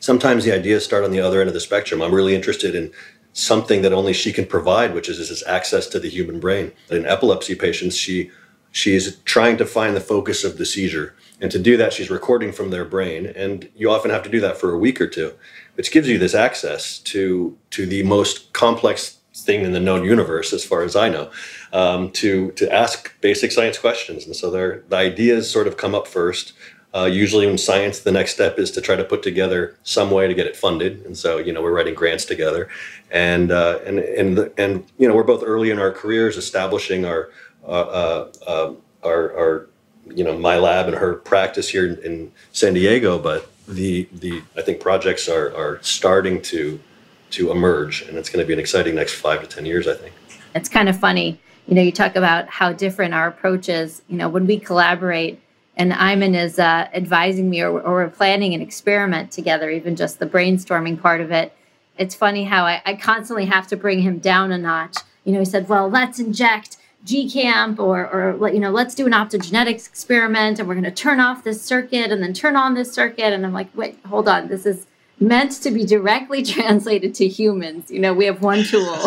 Sometimes 0.00 0.44
the 0.44 0.52
ideas 0.52 0.84
start 0.84 1.04
on 1.04 1.12
the 1.12 1.20
other 1.20 1.40
end 1.40 1.48
of 1.48 1.54
the 1.54 1.60
spectrum. 1.60 2.02
I'm 2.02 2.14
really 2.14 2.34
interested 2.34 2.74
in 2.74 2.92
something 3.32 3.82
that 3.82 3.92
only 3.92 4.12
she 4.12 4.32
can 4.32 4.46
provide, 4.46 4.92
which 4.94 5.08
is, 5.08 5.18
this 5.18 5.46
access 5.46 5.86
to 5.88 6.00
the 6.00 6.08
human 6.08 6.40
brain. 6.40 6.72
In 6.90 7.06
epilepsy 7.06 7.54
patients, 7.54 7.96
she 7.96 8.30
she 8.70 8.94
is 8.94 9.18
trying 9.24 9.56
to 9.58 9.64
find 9.64 9.96
the 9.96 10.00
focus 10.00 10.44
of 10.44 10.58
the 10.58 10.66
seizure. 10.66 11.14
And 11.40 11.50
to 11.50 11.58
do 11.58 11.76
that, 11.76 11.92
she's 11.92 12.10
recording 12.10 12.52
from 12.52 12.70
their 12.70 12.84
brain. 12.84 13.26
And 13.26 13.68
you 13.74 13.90
often 13.90 14.10
have 14.10 14.22
to 14.24 14.28
do 14.28 14.40
that 14.40 14.58
for 14.58 14.72
a 14.72 14.78
week 14.78 15.00
or 15.00 15.06
two, 15.06 15.32
which 15.74 15.92
gives 15.92 16.08
you 16.08 16.18
this 16.18 16.34
access 16.34 16.98
to, 16.98 17.56
to 17.70 17.86
the 17.86 18.02
most 18.02 18.52
complex 18.52 19.17
thing 19.42 19.62
in 19.62 19.72
the 19.72 19.80
known 19.80 20.04
universe, 20.04 20.52
as 20.52 20.64
far 20.64 20.82
as 20.82 20.96
I 20.96 21.08
know, 21.08 21.30
um, 21.72 22.10
to 22.12 22.52
to 22.52 22.72
ask 22.72 23.18
basic 23.20 23.52
science 23.52 23.78
questions. 23.78 24.26
And 24.26 24.34
so 24.34 24.50
the 24.50 24.96
ideas 24.96 25.50
sort 25.50 25.66
of 25.66 25.76
come 25.76 25.94
up 25.94 26.06
first. 26.06 26.52
Uh, 26.94 27.04
usually 27.04 27.46
in 27.46 27.58
science, 27.58 28.00
the 28.00 28.10
next 28.10 28.32
step 28.32 28.58
is 28.58 28.70
to 28.70 28.80
try 28.80 28.96
to 28.96 29.04
put 29.04 29.22
together 29.22 29.76
some 29.82 30.10
way 30.10 30.26
to 30.26 30.32
get 30.32 30.46
it 30.46 30.56
funded. 30.56 31.04
And 31.04 31.18
so, 31.18 31.36
you 31.36 31.52
know, 31.52 31.60
we're 31.60 31.76
writing 31.76 31.94
grants 31.94 32.24
together, 32.24 32.66
and 33.10 33.52
uh, 33.52 33.80
and 33.84 33.98
and 33.98 34.50
and 34.56 34.84
you 34.96 35.06
know, 35.06 35.14
we're 35.14 35.22
both 35.22 35.42
early 35.44 35.70
in 35.70 35.78
our 35.78 35.92
careers, 35.92 36.38
establishing 36.38 37.04
our 37.04 37.28
uh, 37.64 37.70
uh, 37.70 38.32
uh, 38.46 38.72
our, 39.04 39.36
our 39.36 39.66
you 40.06 40.24
know 40.24 40.36
my 40.38 40.56
lab 40.56 40.86
and 40.86 40.96
her 40.96 41.14
practice 41.14 41.68
here 41.68 41.86
in, 41.86 41.98
in 42.02 42.32
San 42.52 42.72
Diego. 42.72 43.18
But 43.18 43.50
the 43.68 44.08
the 44.10 44.42
I 44.56 44.62
think 44.62 44.80
projects 44.80 45.28
are 45.28 45.54
are 45.54 45.78
starting 45.82 46.40
to 46.42 46.80
to 47.30 47.50
emerge, 47.50 48.02
and 48.02 48.16
it's 48.16 48.28
going 48.28 48.42
to 48.42 48.46
be 48.46 48.52
an 48.52 48.58
exciting 48.58 48.94
next 48.94 49.14
five 49.14 49.40
to 49.40 49.46
ten 49.46 49.66
years. 49.66 49.86
I 49.86 49.94
think 49.94 50.14
it's 50.54 50.68
kind 50.68 50.88
of 50.88 50.98
funny. 50.98 51.40
You 51.66 51.74
know, 51.74 51.82
you 51.82 51.92
talk 51.92 52.16
about 52.16 52.48
how 52.48 52.72
different 52.72 53.14
our 53.14 53.28
approach 53.28 53.68
is. 53.68 54.02
You 54.08 54.16
know, 54.16 54.28
when 54.28 54.46
we 54.46 54.58
collaborate, 54.58 55.40
and 55.76 55.92
Ayman 55.92 56.34
is 56.34 56.58
uh, 56.58 56.88
advising 56.92 57.50
me, 57.50 57.60
or, 57.60 57.80
or 57.80 57.94
we're 57.94 58.10
planning 58.10 58.54
an 58.54 58.62
experiment 58.62 59.30
together, 59.30 59.70
even 59.70 59.96
just 59.96 60.18
the 60.18 60.26
brainstorming 60.26 61.00
part 61.00 61.20
of 61.20 61.30
it. 61.30 61.52
It's 61.96 62.14
funny 62.14 62.44
how 62.44 62.64
I, 62.64 62.80
I 62.84 62.94
constantly 62.94 63.46
have 63.46 63.66
to 63.68 63.76
bring 63.76 64.00
him 64.02 64.18
down 64.18 64.52
a 64.52 64.58
notch. 64.58 64.96
You 65.24 65.32
know, 65.32 65.40
he 65.40 65.44
said, 65.44 65.68
"Well, 65.68 65.88
let's 65.88 66.18
inject." 66.18 66.76
GCaMP 67.04 67.78
or, 67.78 68.06
or 68.08 68.48
you 68.50 68.58
know, 68.58 68.70
let's 68.70 68.94
do 68.94 69.06
an 69.06 69.12
optogenetics 69.12 69.86
experiment 69.86 70.58
and 70.58 70.68
we're 70.68 70.74
going 70.74 70.82
to 70.84 70.90
turn 70.90 71.20
off 71.20 71.44
this 71.44 71.62
circuit 71.62 72.10
and 72.10 72.20
then 72.20 72.34
turn 72.34 72.56
on 72.56 72.74
this 72.74 72.92
circuit. 72.92 73.32
And 73.32 73.46
I'm 73.46 73.52
like, 73.52 73.68
wait, 73.76 73.98
hold 74.04 74.28
on. 74.28 74.48
This 74.48 74.66
is 74.66 74.87
meant 75.20 75.52
to 75.62 75.70
be 75.70 75.84
directly 75.84 76.42
translated 76.54 77.14
to 77.16 77.28
humans. 77.28 77.90
You 77.90 78.00
know, 78.00 78.14
we 78.14 78.26
have 78.26 78.42
one 78.42 78.64
tool, 78.64 78.96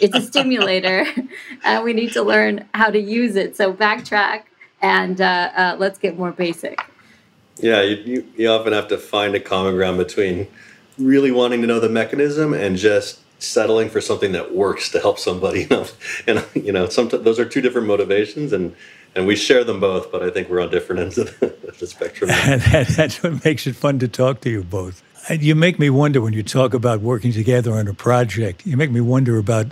it's 0.00 0.14
a 0.14 0.22
stimulator, 0.22 1.06
and 1.64 1.84
we 1.84 1.92
need 1.92 2.12
to 2.12 2.22
learn 2.22 2.66
how 2.74 2.90
to 2.90 2.98
use 2.98 3.36
it. 3.36 3.56
So 3.56 3.72
backtrack 3.72 4.44
and 4.80 5.20
uh, 5.20 5.50
uh, 5.56 5.76
let's 5.78 5.98
get 5.98 6.18
more 6.18 6.32
basic. 6.32 6.80
Yeah, 7.56 7.82
you, 7.82 7.96
you, 7.96 8.26
you 8.36 8.48
often 8.48 8.72
have 8.72 8.88
to 8.88 8.98
find 8.98 9.34
a 9.34 9.40
common 9.40 9.74
ground 9.74 9.98
between 9.98 10.46
really 10.96 11.32
wanting 11.32 11.60
to 11.62 11.66
know 11.66 11.80
the 11.80 11.88
mechanism 11.88 12.54
and 12.54 12.76
just 12.76 13.20
settling 13.40 13.88
for 13.88 14.00
something 14.00 14.32
that 14.32 14.54
works 14.54 14.90
to 14.90 15.00
help 15.00 15.18
somebody. 15.18 15.62
You 15.62 15.68
know, 15.68 15.86
and 16.26 16.46
you 16.54 16.72
know, 16.72 16.88
sometimes 16.88 17.24
those 17.24 17.38
are 17.40 17.44
two 17.44 17.60
different 17.60 17.88
motivations, 17.88 18.52
and 18.52 18.76
and 19.16 19.26
we 19.26 19.34
share 19.34 19.64
them 19.64 19.80
both. 19.80 20.12
But 20.12 20.22
I 20.22 20.30
think 20.30 20.48
we're 20.48 20.60
on 20.60 20.70
different 20.70 21.00
ends 21.00 21.18
of 21.18 21.38
the, 21.40 21.86
spectrum. 21.86 22.28
that, 22.28 22.88
that's 22.96 23.22
what 23.22 23.44
makes 23.44 23.66
it 23.66 23.74
fun 23.74 23.98
to 24.00 24.08
talk 24.08 24.40
to 24.42 24.50
you 24.50 24.62
both. 24.62 25.02
You 25.30 25.54
make 25.54 25.78
me 25.78 25.90
wonder 25.90 26.22
when 26.22 26.32
you 26.32 26.42
talk 26.42 26.72
about 26.72 27.02
working 27.02 27.32
together 27.32 27.72
on 27.72 27.86
a 27.86 27.92
project. 27.92 28.66
You 28.66 28.78
make 28.78 28.90
me 28.90 29.02
wonder 29.02 29.36
about 29.36 29.66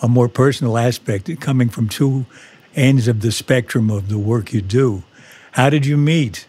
a 0.00 0.06
more 0.06 0.28
personal 0.28 0.78
aspect 0.78 1.28
coming 1.40 1.68
from 1.68 1.88
two 1.88 2.24
ends 2.76 3.08
of 3.08 3.20
the 3.20 3.32
spectrum 3.32 3.90
of 3.90 4.08
the 4.08 4.18
work 4.18 4.52
you 4.52 4.60
do. 4.60 5.02
How 5.52 5.70
did 5.70 5.86
you 5.86 5.96
meet? 5.96 6.46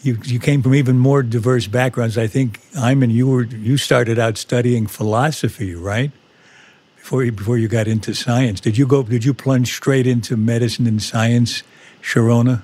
You, 0.00 0.18
you 0.24 0.38
came 0.38 0.62
from 0.62 0.74
even 0.74 0.98
more 0.98 1.22
diverse 1.22 1.66
backgrounds. 1.66 2.16
I 2.16 2.26
think 2.26 2.60
Ayman, 2.72 3.10
you 3.10 3.28
were 3.28 3.44
you 3.44 3.76
started 3.76 4.18
out 4.18 4.38
studying 4.38 4.86
philosophy, 4.86 5.74
right? 5.74 6.10
Before 6.96 7.22
you, 7.22 7.32
before 7.32 7.58
you 7.58 7.68
got 7.68 7.86
into 7.86 8.14
science, 8.14 8.60
did 8.60 8.78
you 8.78 8.86
go? 8.86 9.02
Did 9.02 9.26
you 9.26 9.34
plunge 9.34 9.74
straight 9.74 10.06
into 10.06 10.38
medicine 10.38 10.86
and 10.86 11.02
science, 11.02 11.62
Sharona? 12.02 12.62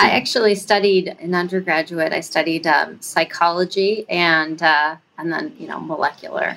I 0.00 0.10
actually 0.10 0.54
studied 0.54 1.16
in 1.18 1.34
undergraduate. 1.34 2.12
I 2.12 2.20
studied 2.20 2.66
um, 2.66 3.00
psychology 3.00 4.06
and 4.08 4.62
uh, 4.62 4.96
and 5.18 5.32
then 5.32 5.54
you 5.58 5.68
know 5.68 5.80
molecular 5.80 6.56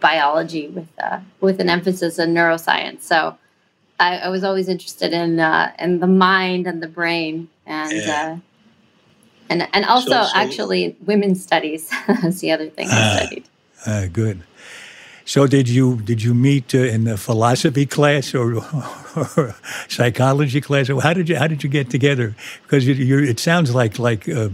biology 0.00 0.68
with 0.68 0.88
uh, 1.02 1.20
with 1.40 1.60
an 1.60 1.68
emphasis 1.68 2.18
in 2.18 2.34
neuroscience. 2.34 3.02
So 3.02 3.36
I, 3.98 4.18
I 4.18 4.28
was 4.28 4.44
always 4.44 4.68
interested 4.68 5.12
in 5.12 5.40
uh, 5.40 5.72
in 5.78 6.00
the 6.00 6.06
mind 6.06 6.66
and 6.66 6.82
the 6.82 6.88
brain, 6.88 7.48
and 7.66 7.92
yeah. 7.92 8.36
Uh, 8.36 8.38
and 9.48 9.68
and 9.72 9.84
also 9.84 10.10
so, 10.10 10.22
so, 10.24 10.30
actually 10.34 10.96
women's 11.04 11.42
studies 11.42 11.90
is 12.24 12.40
the 12.40 12.52
other 12.52 12.68
thing 12.68 12.88
I 12.88 12.92
ah, 12.92 13.16
studied. 13.18 13.44
Uh, 13.84 14.06
good. 14.06 14.42
So 15.26 15.48
did 15.48 15.68
you 15.68 15.96
did 15.96 16.22
you 16.22 16.34
meet 16.34 16.72
uh, 16.72 16.78
in 16.78 17.02
the 17.02 17.16
philosophy 17.16 17.84
class 17.84 18.32
or, 18.32 18.58
or, 19.36 19.56
psychology 19.88 20.60
class? 20.60 20.86
How 20.86 21.12
did 21.12 21.28
you 21.28 21.34
how 21.36 21.48
did 21.48 21.64
you 21.64 21.68
get 21.68 21.90
together? 21.90 22.36
Because 22.62 22.86
you, 22.86 23.18
it 23.18 23.40
sounds 23.40 23.74
like 23.74 23.98
like 23.98 24.28
a, 24.28 24.52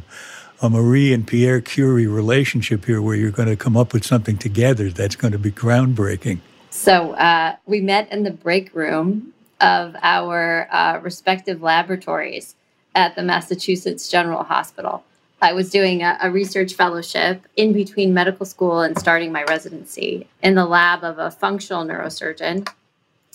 a 0.63 0.71
Marie 0.71 1.13
and 1.13 1.27
Pierre 1.27 1.61
Curie 1.61 2.07
relationship 2.07 2.87
here, 2.87 3.03
where 3.03 3.15
you're 3.15 3.31
going 3.31 3.51
to 3.51 3.57
come 3.57 3.77
up 3.77 3.93
with 3.93 4.03
something 4.03 4.39
together 4.39 4.89
that's 4.89 5.15
going 5.15 5.33
to 5.33 5.39
be 5.39 5.51
groundbreaking. 5.51 6.39
So 6.71 7.13
uh, 7.13 7.57
we 7.67 7.83
met 7.83 8.11
in 8.11 8.23
the 8.23 8.31
break 8.31 8.75
room 8.75 9.35
of 9.61 9.95
our 10.01 10.69
uh, 10.73 11.01
respective 11.03 11.61
laboratories 11.61 12.55
at 12.95 13.15
the 13.15 13.23
Massachusetts 13.23 14.09
General 14.09 14.43
Hospital. 14.43 15.05
I 15.43 15.53
was 15.53 15.71
doing 15.71 16.03
a, 16.03 16.17
a, 16.23 16.31
research 16.31 16.75
fellowship 16.75 17.43
in 17.57 17.73
between 17.73 18.15
medical 18.15 18.47
school 18.47 18.81
and 18.81 18.97
starting 18.97 19.33
my 19.33 19.43
residency 19.43 20.29
in 20.41 20.55
the 20.55 20.65
lab 20.65 21.03
of 21.03 21.19
a 21.19 21.33
functional 21.33 21.85
neurosurgeon. 21.85 22.69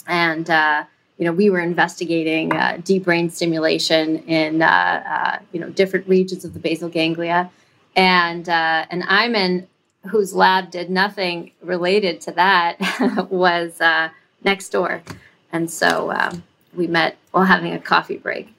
And, 0.08 0.50
uh, 0.50 0.86
you 1.18 1.26
know, 1.26 1.34
we 1.34 1.50
were 1.50 1.60
investigating 1.60 2.54
uh, 2.54 2.80
deep 2.82 3.04
brain 3.04 3.30
stimulation 3.30 4.20
in, 4.20 4.62
uh, 4.62 4.66
uh 4.66 5.40
you 5.52 5.60
know, 5.60 5.70
different 5.70 6.08
regions 6.08 6.46
of 6.46 6.54
the 6.54 6.60
basal 6.60 6.88
ganglia. 6.88 7.52
And, 7.94 8.48
uh, 8.48 8.86
and 8.90 9.04
Ayman, 9.04 9.68
whose 10.10 10.34
lab 10.34 10.72
did 10.72 10.90
nothing 10.90 11.52
related 11.62 12.22
to 12.22 12.32
that, 12.32 13.28
was 13.30 13.82
uh, 13.82 14.10
next 14.46 14.70
door. 14.70 15.04
And 15.52 15.70
so 15.70 16.12
um, 16.12 16.44
we 16.74 16.88
met 16.88 17.18
while 17.32 17.44
having 17.44 17.74
a 17.74 17.80
coffee 17.80 18.18
break. 18.18 18.54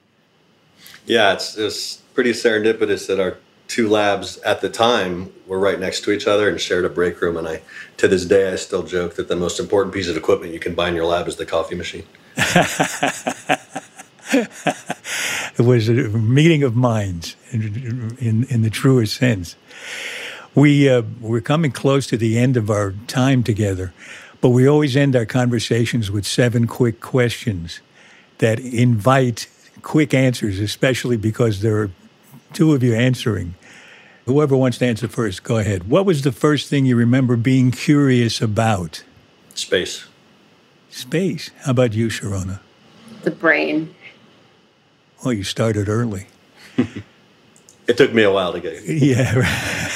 Yeah, 1.09 1.33
it's, 1.33 1.57
it's 1.57 1.95
pretty 2.13 2.33
serendipitous 2.33 3.07
that 3.07 3.19
our 3.19 3.37
two 3.67 3.89
labs 3.89 4.37
at 4.39 4.61
the 4.61 4.69
time 4.69 5.33
were 5.47 5.57
right 5.57 5.79
next 5.79 6.01
to 6.01 6.11
each 6.11 6.27
other 6.27 6.47
and 6.47 6.61
shared 6.61 6.85
a 6.85 6.89
break 6.89 7.19
room. 7.19 7.35
And 7.35 7.47
I, 7.47 7.63
to 7.97 8.07
this 8.07 8.25
day, 8.25 8.53
I 8.53 8.57
still 8.57 8.83
joke 8.83 9.15
that 9.15 9.27
the 9.27 9.35
most 9.35 9.59
important 9.59 9.91
piece 9.91 10.07
of 10.07 10.15
equipment 10.15 10.53
you 10.53 10.59
can 10.59 10.75
buy 10.75 10.87
in 10.87 10.93
your 10.93 11.05
lab 11.05 11.27
is 11.27 11.37
the 11.37 11.47
coffee 11.47 11.73
machine. 11.73 12.03
it 15.57 15.57
was 15.57 15.89
a 15.89 15.93
meeting 15.93 16.61
of 16.61 16.75
minds 16.75 17.35
in, 17.49 18.15
in, 18.19 18.43
in 18.43 18.61
the 18.61 18.69
truest 18.69 19.17
sense. 19.17 19.55
We, 20.53 20.87
uh, 20.87 21.01
we're 21.19 21.41
coming 21.41 21.71
close 21.71 22.05
to 22.07 22.17
the 22.17 22.37
end 22.37 22.55
of 22.55 22.69
our 22.69 22.93
time 23.07 23.41
together, 23.41 23.95
but 24.41 24.49
we 24.49 24.69
always 24.69 24.95
end 24.95 25.15
our 25.15 25.25
conversations 25.25 26.11
with 26.11 26.27
seven 26.27 26.67
quick 26.67 26.99
questions 26.99 27.79
that 28.37 28.59
invite 28.59 29.47
quick 29.81 30.13
answers, 30.13 30.59
especially 30.59 31.17
because 31.17 31.61
there 31.61 31.77
are 31.77 31.91
two 32.53 32.73
of 32.73 32.83
you 32.83 32.93
answering. 32.93 33.55
Whoever 34.25 34.55
wants 34.55 34.77
to 34.79 34.85
answer 34.85 35.07
first, 35.07 35.43
go 35.43 35.57
ahead. 35.57 35.89
What 35.89 36.05
was 36.05 36.21
the 36.21 36.31
first 36.31 36.69
thing 36.69 36.85
you 36.85 36.95
remember 36.95 37.35
being 37.35 37.71
curious 37.71 38.41
about? 38.41 39.03
Space. 39.55 40.05
Space. 40.89 41.51
How 41.61 41.71
about 41.71 41.93
you, 41.93 42.07
Sharona? 42.07 42.59
The 43.23 43.31
brain. 43.31 43.93
Well, 45.23 45.33
you 45.33 45.43
started 45.43 45.89
early. 45.89 46.27
it 47.87 47.97
took 47.97 48.13
me 48.13 48.23
a 48.23 48.31
while 48.31 48.53
to 48.53 48.59
get. 48.59 48.83
Yeah. 48.85 49.45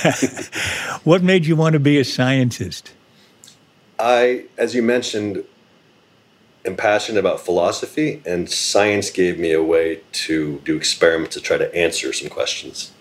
what 1.04 1.24
made 1.24 1.46
you 1.46 1.56
want 1.56 1.74
to 1.74 1.80
be 1.80 2.00
a 2.00 2.04
scientist? 2.04 2.93
I, 4.00 4.46
as 4.58 4.76
you 4.76 4.82
mentioned, 4.82 5.43
am 6.65 6.76
passionate 6.76 7.19
about 7.19 7.39
philosophy, 7.39 8.21
and 8.26 8.49
science 8.49 9.10
gave 9.10 9.38
me 9.38 9.52
a 9.52 9.63
way 9.63 10.02
to 10.12 10.60
do 10.63 10.76
experiments 10.76 11.36
to 11.36 11.41
try 11.41 11.58
to 11.58 11.73
answer 11.76 12.13
some 12.13 12.30
questions. 12.30 12.91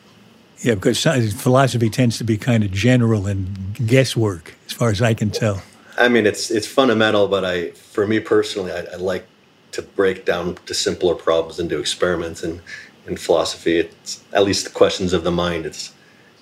Yeah, 0.59 0.75
because 0.75 0.99
science, 0.99 1.33
philosophy 1.33 1.91
tends 1.91 2.19
to 2.19 2.25
be 2.25 2.37
kind 2.37 2.63
of 2.63 2.71
general 2.71 3.27
and 3.27 3.75
guesswork, 3.87 4.55
as 4.67 4.73
far 4.73 4.91
as 4.91 5.03
I 5.03 5.15
can 5.15 5.31
tell. 5.31 5.63
I 5.99 6.09
mean, 6.09 6.27
it's 6.27 6.51
it's 6.51 6.67
fundamental, 6.67 7.29
but 7.29 7.45
I, 7.45 7.71
for 7.73 8.07
me 8.07 8.21
personally, 8.21 8.73
I, 8.73 8.81
I 8.93 8.97
like 8.97 9.27
to 9.73 9.83
break 9.83 10.25
down 10.25 10.57
to 10.67 10.75
simpler 10.75 11.15
problems 11.15 11.59
and 11.59 11.69
do 11.69 11.79
experiments. 11.79 12.43
And 12.43 12.61
in 13.07 13.17
philosophy, 13.17 13.79
it's 13.79 14.23
at 14.33 14.45
least 14.45 14.65
the 14.65 14.71
questions 14.71 15.13
of 15.13 15.25
the 15.25 15.31
mind. 15.31 15.67
It's 15.67 15.93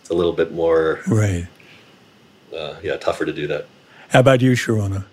it's 0.00 0.10
a 0.10 0.14
little 0.14 0.32
bit 0.32 0.52
more 0.52 1.00
right. 1.06 1.46
Uh, 2.54 2.76
yeah, 2.82 2.96
tougher 2.96 3.24
to 3.24 3.32
do 3.32 3.46
that. 3.46 3.66
How 4.08 4.20
about 4.20 4.42
you, 4.42 4.52
Sharona? 4.52 5.04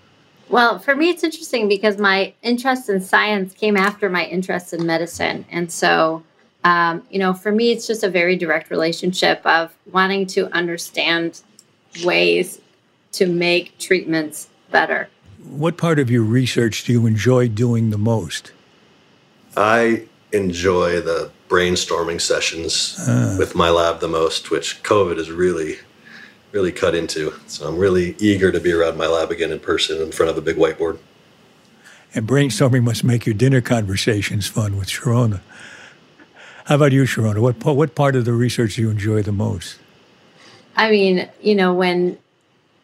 Well, 0.49 0.79
for 0.79 0.95
me, 0.95 1.09
it's 1.09 1.23
interesting 1.23 1.67
because 1.67 1.97
my 1.97 2.33
interest 2.41 2.89
in 2.89 3.01
science 3.01 3.53
came 3.53 3.75
after 3.75 4.09
my 4.09 4.25
interest 4.25 4.73
in 4.73 4.85
medicine, 4.85 5.45
and 5.51 5.71
so 5.71 6.23
um, 6.67 7.03
you 7.09 7.19
know, 7.19 7.33
for 7.33 7.51
me, 7.51 7.71
it's 7.71 7.87
just 7.87 8.03
a 8.03 8.09
very 8.09 8.35
direct 8.35 8.69
relationship 8.69 9.45
of 9.45 9.73
wanting 9.91 10.25
to 10.27 10.53
understand 10.53 11.41
ways 12.03 12.59
to 13.13 13.25
make 13.25 13.77
treatments 13.77 14.49
better. 14.69 15.07
What 15.49 15.77
part 15.77 15.97
of 15.97 16.11
your 16.11 16.23
research 16.23 16.83
do 16.83 16.91
you 16.91 17.05
enjoy 17.05 17.47
doing 17.47 17.89
the 17.89 17.97
most? 17.97 18.51
I 19.55 20.07
enjoy 20.33 20.99
the 20.99 21.31
brainstorming 21.47 22.19
sessions 22.19 22.99
uh. 23.07 23.37
with 23.39 23.55
my 23.55 23.69
lab 23.69 24.01
the 24.01 24.09
most, 24.09 24.51
which 24.51 24.83
COVID 24.83 25.17
has 25.17 25.31
really, 25.31 25.77
really 26.51 26.71
cut 26.71 26.95
into. 26.95 27.33
So 27.47 27.67
I'm 27.67 27.77
really 27.77 28.15
eager 28.19 28.51
to 28.51 28.59
be 28.59 28.71
around 28.71 28.97
my 28.97 29.07
lab 29.07 29.31
again 29.31 29.51
in 29.51 29.59
person 29.59 30.01
in 30.01 30.11
front 30.11 30.29
of 30.29 30.37
a 30.37 30.41
big 30.41 30.55
whiteboard. 30.55 30.99
And 32.15 32.27
brainstorming 32.27 32.83
must 32.83 33.03
make 33.03 33.25
your 33.25 33.35
dinner 33.35 33.61
conversations 33.61 34.47
fun 34.47 34.77
with 34.77 34.87
Sharona. 34.87 35.41
How 36.65 36.75
about 36.75 36.91
you, 36.91 37.03
Sharona? 37.03 37.39
What 37.39 37.63
what 37.63 37.95
part 37.95 38.15
of 38.15 38.25
the 38.25 38.33
research 38.33 38.75
do 38.75 38.81
you 38.81 38.89
enjoy 38.89 39.21
the 39.21 39.31
most? 39.31 39.77
I 40.75 40.91
mean, 40.91 41.29
you 41.41 41.55
know, 41.55 41.73
when 41.73 42.17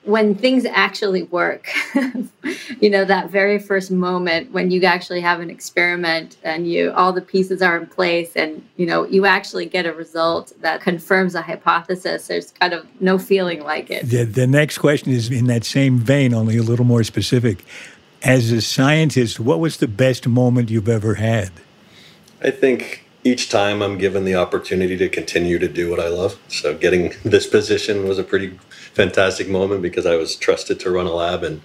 when 0.06 0.36
things 0.36 0.66
actually 0.66 1.24
work, 1.24 1.70
you 2.82 2.90
know, 2.90 3.06
that 3.06 3.30
very 3.30 3.58
first 3.58 3.90
moment 3.90 4.52
when 4.52 4.70
you 4.70 4.84
actually 4.84 5.22
have 5.22 5.40
an 5.40 5.50
experiment 5.50 6.38
and 6.44 6.70
you 6.70 6.92
all 6.92 7.14
the 7.14 7.22
pieces 7.22 7.62
are 7.62 7.78
in 7.78 7.88
place 7.88 8.36
and 8.36 8.64
you 8.76 8.86
know 8.86 9.06
you 9.06 9.26
actually 9.26 9.66
get 9.66 9.86
a 9.86 9.94
result 9.94 10.52
that 10.62 10.82
confirms 10.82 11.36
a 11.36 11.42
hypothesis. 11.42 12.28
There's 12.28 12.52
kind 12.52 12.74
of 12.74 12.86
no 13.02 13.18
feeling 13.18 13.64
like 13.64 13.90
it. 13.90 14.06
The, 14.10 14.24
the 14.26 14.48
next 14.48 14.80
question 14.80 15.12
is 15.12 15.32
in 15.32 15.48
that 15.48 15.64
same 15.64 16.00
vein, 16.00 16.34
only 16.34 16.58
a 16.58 16.64
little 16.64 16.86
more 16.86 17.04
specific. 17.04 17.64
As 18.22 18.52
a 18.52 18.62
scientist, 18.62 19.40
what 19.40 19.60
was 19.60 19.78
the 19.78 19.88
best 19.88 20.28
moment 20.28 20.70
you've 20.70 20.88
ever 20.88 21.16
had? 21.16 21.52
I 22.42 22.52
think 22.52 23.03
each 23.24 23.50
time 23.50 23.82
I'm 23.82 23.98
given 23.98 24.26
the 24.26 24.36
opportunity 24.36 24.98
to 24.98 25.10
continue 25.10 25.60
to 25.60 25.68
do 25.68 25.90
what 25.90 26.00
I 26.00 26.08
love. 26.08 26.38
So 26.48 26.76
getting 26.76 27.14
this 27.24 27.48
position 27.48 28.08
was 28.08 28.20
a 28.20 28.24
pretty 28.24 28.58
fantastic 28.94 29.50
moment 29.50 29.82
because 29.82 30.06
I 30.06 30.16
was 30.16 30.36
trusted 30.36 30.80
to 30.82 30.92
run 30.92 31.08
a 31.08 31.14
lab 31.14 31.44
and 31.44 31.62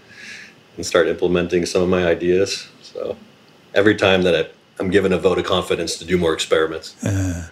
and 0.77 0.87
start 0.87 1.09
implementing 1.09 1.67
some 1.67 1.83
of 1.83 1.89
my 1.89 2.07
ideas. 2.07 2.69
So 2.83 3.17
every 3.75 3.97
time 3.97 4.23
that 4.23 4.35
I, 4.35 4.83
am 4.83 4.91
given 4.91 5.13
a 5.13 5.19
vote 5.19 5.39
of 5.39 5.45
confidence 5.45 5.97
to 5.97 6.05
do 6.05 6.17
more 6.17 6.33
experiments. 6.33 7.05
Uh, 7.05 7.49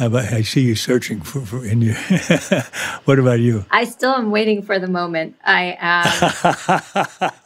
about, 0.00 0.32
I 0.32 0.40
see 0.40 0.62
you 0.62 0.74
searching 0.74 1.20
for, 1.20 1.42
for 1.42 1.64
in 1.66 1.82
your. 1.82 1.94
what 3.04 3.18
about 3.18 3.40
you? 3.40 3.66
I 3.70 3.84
still 3.84 4.12
am 4.12 4.30
waiting 4.30 4.62
for 4.62 4.78
the 4.78 4.86
moment. 4.86 5.36
I 5.44 5.74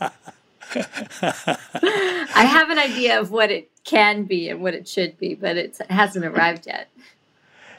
um, 0.01 0.11
I 1.23 2.45
have 2.49 2.71
an 2.71 2.79
idea 2.79 3.21
of 3.21 3.31
what 3.31 3.51
it 3.51 3.71
can 3.85 4.25
be 4.25 4.49
and 4.49 4.63
what 4.63 4.75
it 4.75 4.89
should 4.89 5.19
be, 5.19 5.35
but 5.35 5.57
it 5.57 5.79
hasn't 5.91 6.25
arrived 6.25 6.67
yet. 6.67 6.89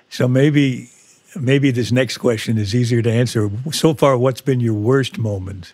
So 0.09 0.27
maybe 0.27 0.89
maybe 1.39 1.71
this 1.71 1.91
next 1.91 2.17
question 2.17 2.57
is 2.57 2.75
easier 2.75 3.01
to 3.01 3.11
answer. 3.11 3.49
So 3.71 3.93
far, 3.93 4.17
what's 4.17 4.41
been 4.41 4.59
your 4.59 4.75
worst 4.75 5.17
moment? 5.17 5.73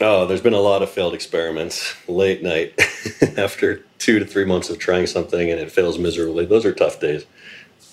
Oh, 0.00 0.26
there's 0.26 0.40
been 0.40 0.54
a 0.54 0.60
lot 0.60 0.82
of 0.82 0.90
failed 0.90 1.14
experiments 1.14 1.94
late 2.08 2.42
night 2.42 2.74
after 3.36 3.84
two 3.98 4.18
to 4.18 4.24
three 4.24 4.44
months 4.44 4.70
of 4.70 4.78
trying 4.78 5.06
something 5.06 5.50
and 5.50 5.60
it 5.60 5.70
fails 5.70 5.98
miserably. 5.98 6.46
Those 6.46 6.64
are 6.64 6.72
tough 6.72 6.98
days, 6.98 7.26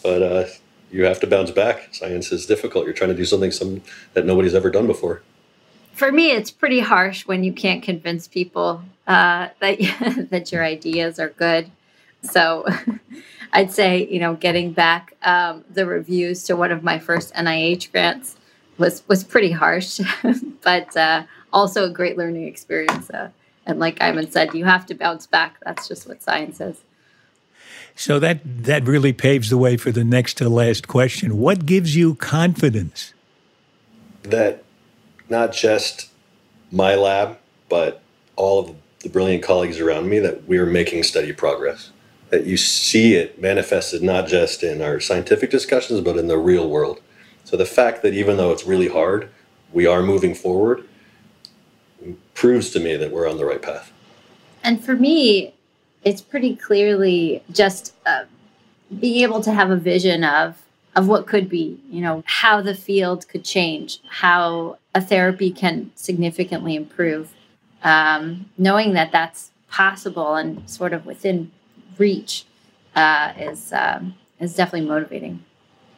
but 0.02 0.24
uh, 0.24 0.46
you 0.92 1.04
have 1.04 1.20
to 1.20 1.28
bounce 1.28 1.52
back. 1.52 1.94
Science 1.94 2.32
is 2.32 2.46
difficult. 2.46 2.86
You're 2.86 2.94
trying 2.94 3.12
to 3.12 3.16
do 3.16 3.26
something 3.26 3.52
some, 3.52 3.82
that 4.14 4.26
nobody's 4.26 4.56
ever 4.56 4.72
done 4.72 4.88
before 4.88 5.22
for 6.00 6.14
me, 6.14 6.32
it's 6.32 6.50
pretty 6.50 6.80
harsh 6.80 7.28
when 7.28 7.44
you 7.44 7.52
can't 7.52 7.84
convince 7.84 8.26
people 8.26 8.82
uh, 9.06 9.50
that 9.60 10.28
that 10.32 10.52
your 10.52 10.64
ideas 10.64 11.20
are 11.20 11.30
good. 11.30 11.70
So, 12.24 12.66
I'd 13.54 13.72
say 13.72 14.08
you 14.08 14.20
know 14.20 14.36
getting 14.36 14.72
back 14.72 15.14
um, 15.24 15.66
the 15.70 15.86
reviews 15.86 16.44
to 16.46 16.56
one 16.56 16.72
of 16.72 16.84
my 16.84 17.00
first 17.00 17.34
NIH 17.34 17.92
grants 17.92 18.38
was 18.78 19.04
was 19.10 19.26
pretty 19.26 19.52
harsh, 19.52 20.00
but 20.64 20.96
uh, 20.96 21.24
also 21.52 21.86
a 21.86 21.90
great 21.90 22.18
learning 22.18 22.48
experience. 22.48 23.10
Uh, 23.10 23.30
and 23.66 23.78
like 23.78 24.00
Ayman 24.00 24.32
said, 24.32 24.56
you 24.56 24.64
have 24.64 24.86
to 24.86 24.96
bounce 24.96 25.28
back. 25.28 25.58
That's 25.66 25.88
just 25.88 26.08
what 26.08 26.24
science 26.24 26.62
is. 26.62 26.78
So 27.96 28.20
that 28.20 28.40
that 28.64 28.88
really 28.88 29.12
paves 29.12 29.50
the 29.50 29.58
way 29.58 29.76
for 29.76 29.92
the 29.92 30.06
next 30.06 30.36
to 30.36 30.48
last 30.48 30.88
question. 30.88 31.38
What 31.38 31.66
gives 31.66 31.94
you 31.94 32.16
confidence? 32.16 33.14
That 34.24 34.64
not 35.30 35.54
just 35.54 36.10
my 36.72 36.96
lab, 36.96 37.38
but 37.68 38.02
all 38.36 38.60
of 38.60 38.76
the 39.00 39.10
brilliant 39.10 39.44
colleagues 39.44 39.80
around 39.80 40.10
me 40.10 40.20
that 40.20 40.48
we're 40.48 40.66
making 40.66 41.04
steady 41.04 41.34
progress. 41.34 41.92
That 42.30 42.46
you 42.46 42.58
see 42.58 43.16
it 43.16 43.42
manifested 43.42 44.04
not 44.04 44.28
just 44.28 44.62
in 44.62 44.82
our 44.82 45.00
scientific 45.00 45.50
discussions, 45.50 46.02
but 46.02 46.18
in 46.18 46.28
the 46.28 46.38
real 46.38 46.70
world. 46.70 47.02
So 47.44 47.58
the 47.58 47.66
fact 47.66 48.04
that 48.04 48.14
even 48.14 48.38
though 48.38 48.52
it's 48.52 48.66
really 48.66 48.88
hard, 48.88 49.30
we 49.74 49.88
are 49.88 50.04
moving 50.04 50.36
forward 50.36 50.84
proves 52.34 52.70
to 52.72 52.80
me 52.80 52.96
that 52.96 53.12
we're 53.12 53.30
on 53.30 53.38
the 53.38 53.46
right 53.46 53.62
path. 53.62 53.92
And 54.64 54.84
for 54.84 54.96
me, 54.96 55.54
it's 56.04 56.22
pretty 56.22 56.56
clearly 56.56 57.44
just 57.52 57.94
uh, 58.06 58.26
being 59.00 59.24
able 59.24 59.42
to 59.42 59.52
have 59.52 59.70
a 59.72 59.76
vision 59.76 60.24
of 60.24 60.62
of 60.96 61.08
what 61.08 61.28
could 61.28 61.48
be, 61.48 61.80
you 61.90 62.02
know, 62.02 62.24
how 62.26 62.62
the 62.62 62.74
field 62.74 63.28
could 63.28 63.44
change, 63.46 64.00
how 64.10 64.78
a 64.94 65.02
therapy 65.02 65.52
can 65.52 65.92
significantly 65.96 66.76
improve. 66.76 67.34
Um, 67.84 68.50
knowing 68.58 68.94
that 68.94 69.12
that's 69.12 69.52
possible 69.70 70.36
and 70.36 70.70
sort 70.70 70.94
of 70.94 71.06
within 71.06 71.52
reach 71.98 72.46
uh, 72.96 73.34
is 73.38 73.72
um, 73.72 74.16
is 74.40 74.56
definitely 74.56 74.88
motivating. 74.88 75.44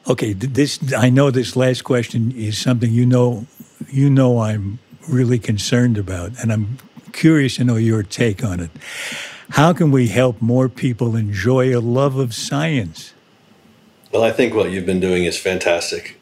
Okay, 0.08 0.34
this 0.34 0.80
I 0.94 1.10
know 1.10 1.32
this 1.32 1.56
last 1.56 1.84
question 1.84 2.32
is 2.32 2.58
something 2.58 2.92
you 2.92 3.06
know 3.06 3.46
you 3.90 4.10
know 4.10 4.40
I'm 4.40 4.80
really 5.08 5.40
concerned 5.40 5.98
about, 5.98 6.32
and 6.42 6.52
I'm 6.52 6.78
curious 7.14 7.56
to 7.56 7.64
know 7.64 7.76
your 7.76 8.04
take 8.04 8.44
on 8.44 8.60
it. 8.60 8.72
How 9.52 9.74
can 9.74 9.92
we 9.92 10.08
help 10.08 10.42
more 10.42 10.70
people 10.70 11.16
enjoy 11.16 11.76
a 11.78 11.82
love 11.82 12.16
of 12.16 12.34
science? 12.34 13.14
Well, 14.14 14.24
I 14.24 14.32
think 14.32 14.54
what 14.54 14.72
you've 14.72 14.86
been 14.86 15.00
doing 15.00 15.26
is 15.26 15.38
fantastic. 15.38 16.18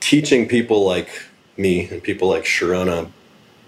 Teaching 0.00 0.46
people 0.46 0.84
like 0.84 1.10
me 1.58 1.88
and 1.88 2.02
people 2.02 2.28
like 2.28 2.44
Sharona 2.44 3.10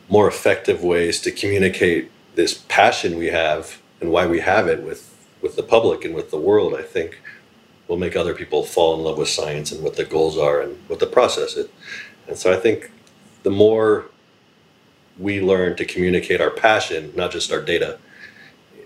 more 0.08 0.28
effective 0.28 0.82
ways 0.82 1.20
to 1.20 1.30
communicate 1.30 2.10
this 2.34 2.64
passion 2.68 3.18
we 3.18 3.26
have 3.26 3.80
and 4.00 4.10
why 4.10 4.26
we 4.26 4.40
have 4.40 4.68
it 4.68 4.82
with, 4.82 5.14
with 5.42 5.56
the 5.56 5.62
public 5.62 6.04
and 6.04 6.14
with 6.14 6.30
the 6.30 6.38
world, 6.38 6.74
I 6.74 6.82
think 6.82 7.20
will 7.88 7.96
make 7.96 8.16
other 8.16 8.34
people 8.34 8.64
fall 8.64 8.94
in 8.94 9.04
love 9.04 9.18
with 9.18 9.28
science 9.28 9.72
and 9.72 9.82
what 9.82 9.96
the 9.96 10.04
goals 10.04 10.38
are 10.38 10.60
and 10.60 10.78
what 10.88 10.98
the 10.98 11.06
process 11.06 11.56
is. 11.56 11.68
And 12.26 12.36
so 12.36 12.52
I 12.52 12.56
think 12.56 12.90
the 13.42 13.50
more 13.50 14.06
we 15.18 15.40
learn 15.40 15.76
to 15.76 15.84
communicate 15.84 16.40
our 16.40 16.50
passion, 16.50 17.12
not 17.16 17.32
just 17.32 17.50
our 17.50 17.60
data, 17.62 17.98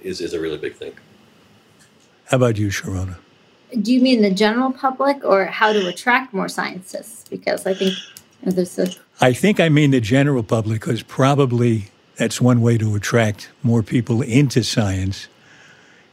is, 0.03 0.21
is 0.21 0.33
a 0.35 0.41
really 0.41 0.59
big 0.59 0.75
thing. 0.77 0.95
How 2.27 2.37
about 2.37 2.59
you, 2.59 2.69
Sharona? 2.69 3.19
do 3.81 3.93
you 3.93 4.01
mean 4.01 4.21
the 4.21 4.31
general 4.31 4.71
public 4.71 5.25
or 5.25 5.47
how 5.47 5.73
to 5.73 5.87
attract 5.89 6.35
more 6.35 6.49
scientists? 6.49 7.27
Because 7.29 7.67
I 7.67 7.75
think 7.75 7.95
you 8.43 8.47
know, 8.47 8.53
there's 8.53 8.79
a. 8.79 8.89
I 9.21 9.33
think 9.33 9.61
I 9.61 9.69
mean 9.69 9.93
the 9.93 10.01
general 10.01 10.43
public 10.43 10.81
because 10.81 11.03
probably 11.03 11.85
that's 12.17 12.41
one 12.41 12.61
way 12.61 12.77
to 12.79 12.95
attract 12.95 13.51
more 13.63 13.83
people 13.83 14.23
into 14.23 14.63
science 14.63 15.29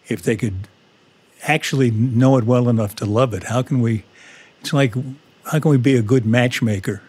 if 0.07 0.21
they 0.21 0.35
could 0.35 0.67
actually 1.43 1.91
know 1.91 2.37
it 2.37 2.43
well 2.43 2.69
enough 2.69 2.95
to 2.95 3.05
love 3.05 3.33
it? 3.33 3.43
How 3.43 3.61
can 3.61 3.81
we? 3.81 4.03
It's 4.61 4.73
like, 4.73 4.93
how 5.45 5.59
can 5.59 5.71
we 5.71 5.77
be 5.77 5.95
a 5.95 6.01
good 6.01 6.25
matchmaker? 6.25 7.01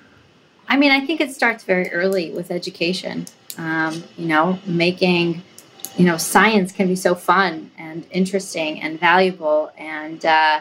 I 0.69 0.77
mean, 0.77 0.93
I 0.93 1.05
think 1.05 1.21
it 1.21 1.33
starts 1.33 1.65
very 1.65 1.91
early 1.91 2.31
with 2.31 2.51
education. 2.51 3.27
Um, 3.59 4.05
you 4.17 4.27
know, 4.27 4.61
making, 4.65 5.43
you 5.97 6.05
know, 6.05 6.17
science 6.17 6.71
can 6.71 6.87
be 6.87 6.97
so 6.97 7.15
fun 7.15 7.73
and 7.77 8.07
interesting 8.13 8.81
and 8.81 8.99
valuable, 8.99 9.73
and 9.77 10.25
uh, 10.25 10.61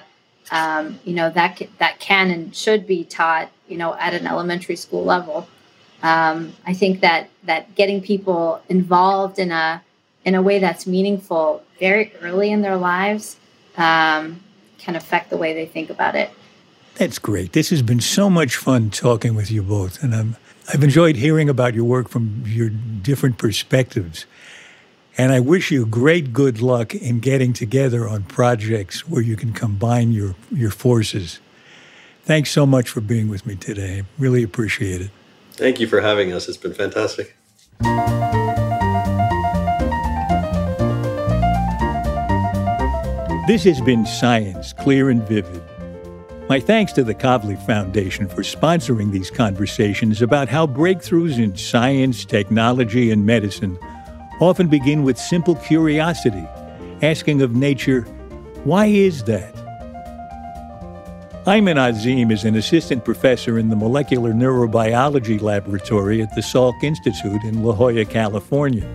um, 0.51 0.99
you 1.05 1.13
know 1.13 1.29
that 1.29 1.61
that 1.77 1.99
can 1.99 2.31
and 2.31 2.55
should 2.55 2.87
be 2.87 3.03
taught, 3.03 3.51
you 3.69 3.77
know, 3.77 3.93
at 3.95 4.13
an 4.13 4.27
elementary 4.27 4.75
school 4.75 5.03
level. 5.03 5.47
Um, 6.01 6.53
I 6.65 6.73
think 6.73 7.01
that 7.01 7.29
that 7.43 7.75
getting 7.75 8.01
people 8.01 8.61
involved 8.69 9.37
in 9.39 9.51
a 9.51 9.81
in 10.25 10.35
a 10.35 10.41
way 10.41 10.59
that's 10.59 10.85
meaningful 10.85 11.63
very 11.79 12.13
early 12.21 12.51
in 12.51 12.61
their 12.61 12.77
lives 12.77 13.37
um, 13.77 14.41
can 14.77 14.95
affect 14.95 15.29
the 15.29 15.37
way 15.37 15.53
they 15.53 15.65
think 15.65 15.89
about 15.89 16.15
it. 16.15 16.29
That's 16.95 17.19
great. 17.19 17.53
This 17.53 17.69
has 17.69 17.81
been 17.81 18.01
so 18.01 18.29
much 18.29 18.57
fun 18.57 18.89
talking 18.89 19.33
with 19.33 19.49
you 19.49 19.63
both, 19.63 20.03
and 20.03 20.13
I'm, 20.13 20.35
I've 20.73 20.83
enjoyed 20.83 21.15
hearing 21.15 21.47
about 21.47 21.73
your 21.73 21.85
work 21.85 22.09
from 22.09 22.43
your 22.45 22.69
different 22.69 23.37
perspectives. 23.37 24.25
And 25.17 25.31
I 25.31 25.39
wish 25.39 25.71
you 25.71 25.85
great 25.85 26.33
good 26.33 26.61
luck 26.61 26.95
in 26.95 27.19
getting 27.19 27.53
together 27.53 28.07
on 28.07 28.23
projects 28.23 29.07
where 29.07 29.21
you 29.21 29.35
can 29.35 29.53
combine 29.53 30.11
your, 30.11 30.35
your 30.51 30.71
forces. 30.71 31.39
Thanks 32.29 32.51
so 32.51 32.67
much 32.67 32.89
for 32.89 33.01
being 33.01 33.27
with 33.27 33.47
me 33.47 33.55
today. 33.55 34.03
Really 34.19 34.43
appreciate 34.43 35.01
it. 35.01 35.09
Thank 35.53 35.79
you 35.79 35.87
for 35.87 35.99
having 35.99 36.31
us. 36.31 36.47
It's 36.47 36.57
been 36.57 36.75
fantastic. 36.75 37.35
This 43.47 43.63
has 43.63 43.81
been 43.81 44.05
Science 44.05 44.73
Clear 44.73 45.09
and 45.09 45.27
Vivid. 45.27 45.63
My 46.47 46.59
thanks 46.59 46.93
to 46.93 47.03
the 47.03 47.15
Kavli 47.15 47.59
Foundation 47.65 48.27
for 48.27 48.43
sponsoring 48.43 49.11
these 49.11 49.31
conversations 49.31 50.21
about 50.21 50.49
how 50.49 50.67
breakthroughs 50.67 51.39
in 51.43 51.57
science, 51.57 52.25
technology, 52.25 53.09
and 53.09 53.25
medicine 53.25 53.75
often 54.39 54.67
begin 54.67 55.01
with 55.01 55.17
simple 55.17 55.55
curiosity, 55.55 56.47
asking 57.01 57.41
of 57.41 57.55
nature, 57.55 58.01
why 58.65 58.85
is 58.85 59.23
that? 59.23 59.68
Ayman 61.45 61.77
Azim 61.77 62.31
is 62.31 62.43
an 62.43 62.57
assistant 62.57 63.05
professor 63.05 63.57
in 63.57 63.69
the 63.69 63.75
Molecular 63.75 64.33
Neurobiology 64.33 65.41
Laboratory 65.41 66.21
at 66.21 66.35
the 66.35 66.41
Salk 66.41 66.83
Institute 66.83 67.41
in 67.43 67.63
La 67.63 67.73
Jolla, 67.73 68.03
California. 68.03 68.87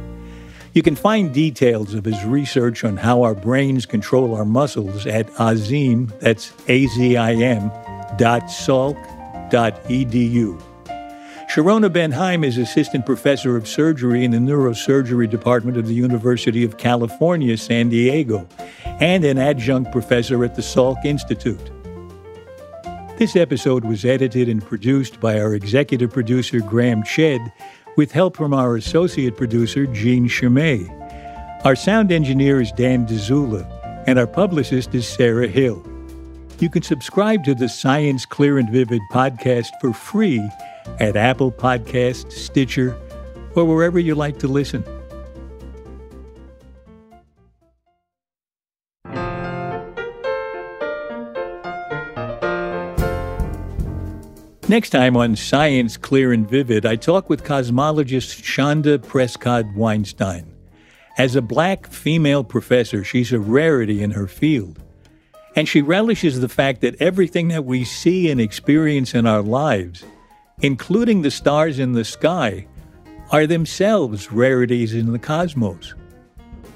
You 0.74 0.82
can 0.82 0.94
find 0.94 1.32
details 1.32 1.94
of 1.94 2.04
his 2.04 2.22
research 2.24 2.84
on 2.84 2.98
how 2.98 3.22
our 3.22 3.34
brains 3.34 3.86
control 3.86 4.34
our 4.34 4.44
muscles 4.44 5.06
at 5.06 5.26
Azim, 5.40 6.12
that's 6.20 6.52
A-Z-I-M, 6.68 7.70
dot 8.18 8.42
salk 8.42 9.50
dot 9.50 9.82
edu. 9.84 10.60
Sharona 11.50 11.90
Ben-Haim 11.90 12.44
is 12.44 12.58
assistant 12.58 13.06
professor 13.06 13.56
of 13.56 13.66
surgery 13.66 14.22
in 14.22 14.32
the 14.32 14.38
neurosurgery 14.38 15.30
department 15.30 15.78
of 15.78 15.86
the 15.86 15.94
University 15.94 16.62
of 16.62 16.76
California, 16.76 17.56
San 17.56 17.88
Diego, 17.88 18.46
and 19.00 19.24
an 19.24 19.38
adjunct 19.38 19.92
professor 19.92 20.44
at 20.44 20.54
the 20.54 20.62
Salk 20.62 21.04
Institute. 21.06 21.70
This 23.16 23.36
episode 23.36 23.84
was 23.84 24.04
edited 24.04 24.48
and 24.48 24.60
produced 24.60 25.20
by 25.20 25.38
our 25.38 25.54
executive 25.54 26.12
producer, 26.12 26.58
Graham 26.58 27.04
Chedd, 27.04 27.40
with 27.96 28.10
help 28.10 28.36
from 28.36 28.52
our 28.52 28.74
associate 28.74 29.36
producer, 29.36 29.86
Jean 29.86 30.26
Chimay. 30.26 30.84
Our 31.64 31.76
sound 31.76 32.10
engineer 32.10 32.60
is 32.60 32.72
Dan 32.72 33.06
Dzula, 33.06 33.64
and 34.08 34.18
our 34.18 34.26
publicist 34.26 34.96
is 34.96 35.06
Sarah 35.06 35.46
Hill. 35.46 35.80
You 36.58 36.68
can 36.68 36.82
subscribe 36.82 37.44
to 37.44 37.54
the 37.54 37.68
Science 37.68 38.26
Clear 38.26 38.58
and 38.58 38.68
Vivid 38.68 39.00
podcast 39.12 39.68
for 39.80 39.92
free 39.92 40.42
at 40.98 41.14
Apple 41.16 41.52
Podcast, 41.52 42.32
Stitcher, 42.32 42.96
or 43.54 43.64
wherever 43.64 44.00
you 44.00 44.16
like 44.16 44.40
to 44.40 44.48
listen. 44.48 44.84
Next 54.66 54.90
time 54.90 55.14
on 55.14 55.36
Science 55.36 55.98
Clear 55.98 56.32
and 56.32 56.48
Vivid, 56.48 56.86
I 56.86 56.96
talk 56.96 57.28
with 57.28 57.44
cosmologist 57.44 58.42
Chanda 58.42 58.98
Prescod 58.98 59.74
Weinstein. 59.74 60.50
As 61.18 61.36
a 61.36 61.42
black 61.42 61.86
female 61.86 62.42
professor, 62.42 63.04
she's 63.04 63.30
a 63.30 63.38
rarity 63.38 64.02
in 64.02 64.12
her 64.12 64.26
field. 64.26 64.82
And 65.54 65.68
she 65.68 65.82
relishes 65.82 66.40
the 66.40 66.48
fact 66.48 66.80
that 66.80 67.00
everything 67.00 67.48
that 67.48 67.66
we 67.66 67.84
see 67.84 68.30
and 68.30 68.40
experience 68.40 69.14
in 69.14 69.26
our 69.26 69.42
lives, 69.42 70.02
including 70.62 71.20
the 71.20 71.30
stars 71.30 71.78
in 71.78 71.92
the 71.92 72.04
sky, 72.04 72.66
are 73.32 73.46
themselves 73.46 74.32
rarities 74.32 74.94
in 74.94 75.12
the 75.12 75.18
cosmos. 75.18 75.94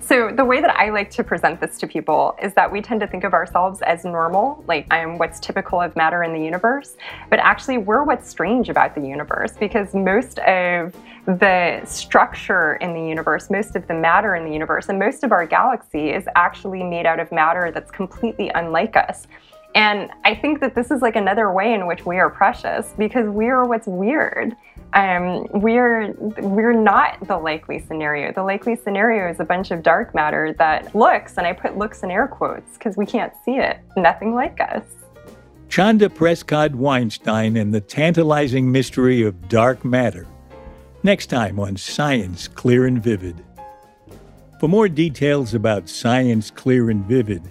So 0.09 0.31
the 0.35 0.43
way 0.43 0.63
that 0.63 0.75
I 0.75 0.89
like 0.89 1.11
to 1.11 1.23
present 1.23 1.61
this 1.61 1.77
to 1.81 1.87
people 1.87 2.35
is 2.43 2.55
that 2.55 2.73
we 2.73 2.81
tend 2.81 3.01
to 3.01 3.07
think 3.07 3.25
of 3.25 3.35
ourselves 3.35 3.83
as 3.83 4.07
normal, 4.07 4.65
like 4.67 4.87
I 4.91 5.01
am 5.01 5.19
what's 5.19 5.39
typical 5.39 5.83
of 5.83 5.95
matter 5.97 6.23
in 6.23 6.33
the 6.33 6.43
universe, 6.43 6.97
but 7.29 7.39
actually 7.41 7.77
we're 7.77 8.05
what's 8.05 8.27
strange 8.27 8.71
about 8.71 8.95
the 8.95 9.03
universe 9.03 9.53
because 9.61 9.93
most 9.95 10.39
of 10.39 10.97
the 11.27 11.83
structure 11.85 12.77
in 12.77 12.95
the 12.95 13.03
universe, 13.03 13.51
most 13.51 13.77
of 13.77 13.87
the 13.87 13.93
matter 13.93 14.35
in 14.35 14.47
the 14.47 14.51
universe, 14.51 14.89
and 14.89 14.99
most 14.99 15.25
of 15.25 15.31
our 15.31 15.45
galaxy 15.45 16.09
is 16.09 16.25
actually 16.37 16.83
made 16.83 17.05
out 17.05 17.21
of 17.21 17.31
matter 17.31 17.71
that's 17.71 17.91
completely 17.91 18.51
unlike 18.55 18.97
us. 18.97 19.27
And 19.75 20.11
I 20.25 20.35
think 20.35 20.61
that 20.61 20.75
this 20.75 20.91
is 20.91 21.03
like 21.03 21.15
another 21.15 21.53
way 21.53 21.73
in 21.73 21.87
which 21.87 22.05
we 22.05 22.19
are 22.19 22.31
precious 22.31 22.95
because 22.99 23.29
we 23.29 23.49
are 23.49 23.65
what's 23.67 23.87
weird 23.87 24.57
um, 24.95 25.47
we're 25.53 26.13
we're 26.13 26.73
not 26.73 27.19
the 27.27 27.37
likely 27.37 27.79
scenario. 27.79 28.33
The 28.33 28.43
likely 28.43 28.77
scenario 28.77 29.31
is 29.31 29.39
a 29.39 29.45
bunch 29.45 29.71
of 29.71 29.83
dark 29.83 30.15
matter 30.15 30.55
that 30.59 30.95
looks, 30.95 31.37
and 31.37 31.47
I 31.47 31.53
put 31.53 31.77
looks 31.77 32.03
in 32.03 32.11
air 32.11 32.27
quotes 32.27 32.73
because 32.75 32.97
we 32.97 33.05
can't 33.05 33.33
see 33.45 33.57
it, 33.57 33.79
nothing 33.97 34.35
like 34.35 34.61
us. 34.61 34.83
Chanda 35.69 36.09
Prescod 36.09 36.75
Weinstein 36.75 37.59
and 37.59 37.75
the 37.75 37.83
tantalizing 37.83 38.73
mystery 38.73 39.23
of 39.23 39.49
dark 39.49 39.85
matter. 39.85 40.27
Next 41.03 41.27
time 41.27 41.61
on 41.61 41.77
Science 41.77 42.49
Clear 42.49 42.87
and 42.87 43.03
Vivid. 43.03 43.45
For 44.59 44.69
more 44.69 44.89
details 44.89 45.53
about 45.53 45.89
Science 45.89 46.51
Clear 46.51 46.89
and 46.89 47.05
Vivid, 47.05 47.51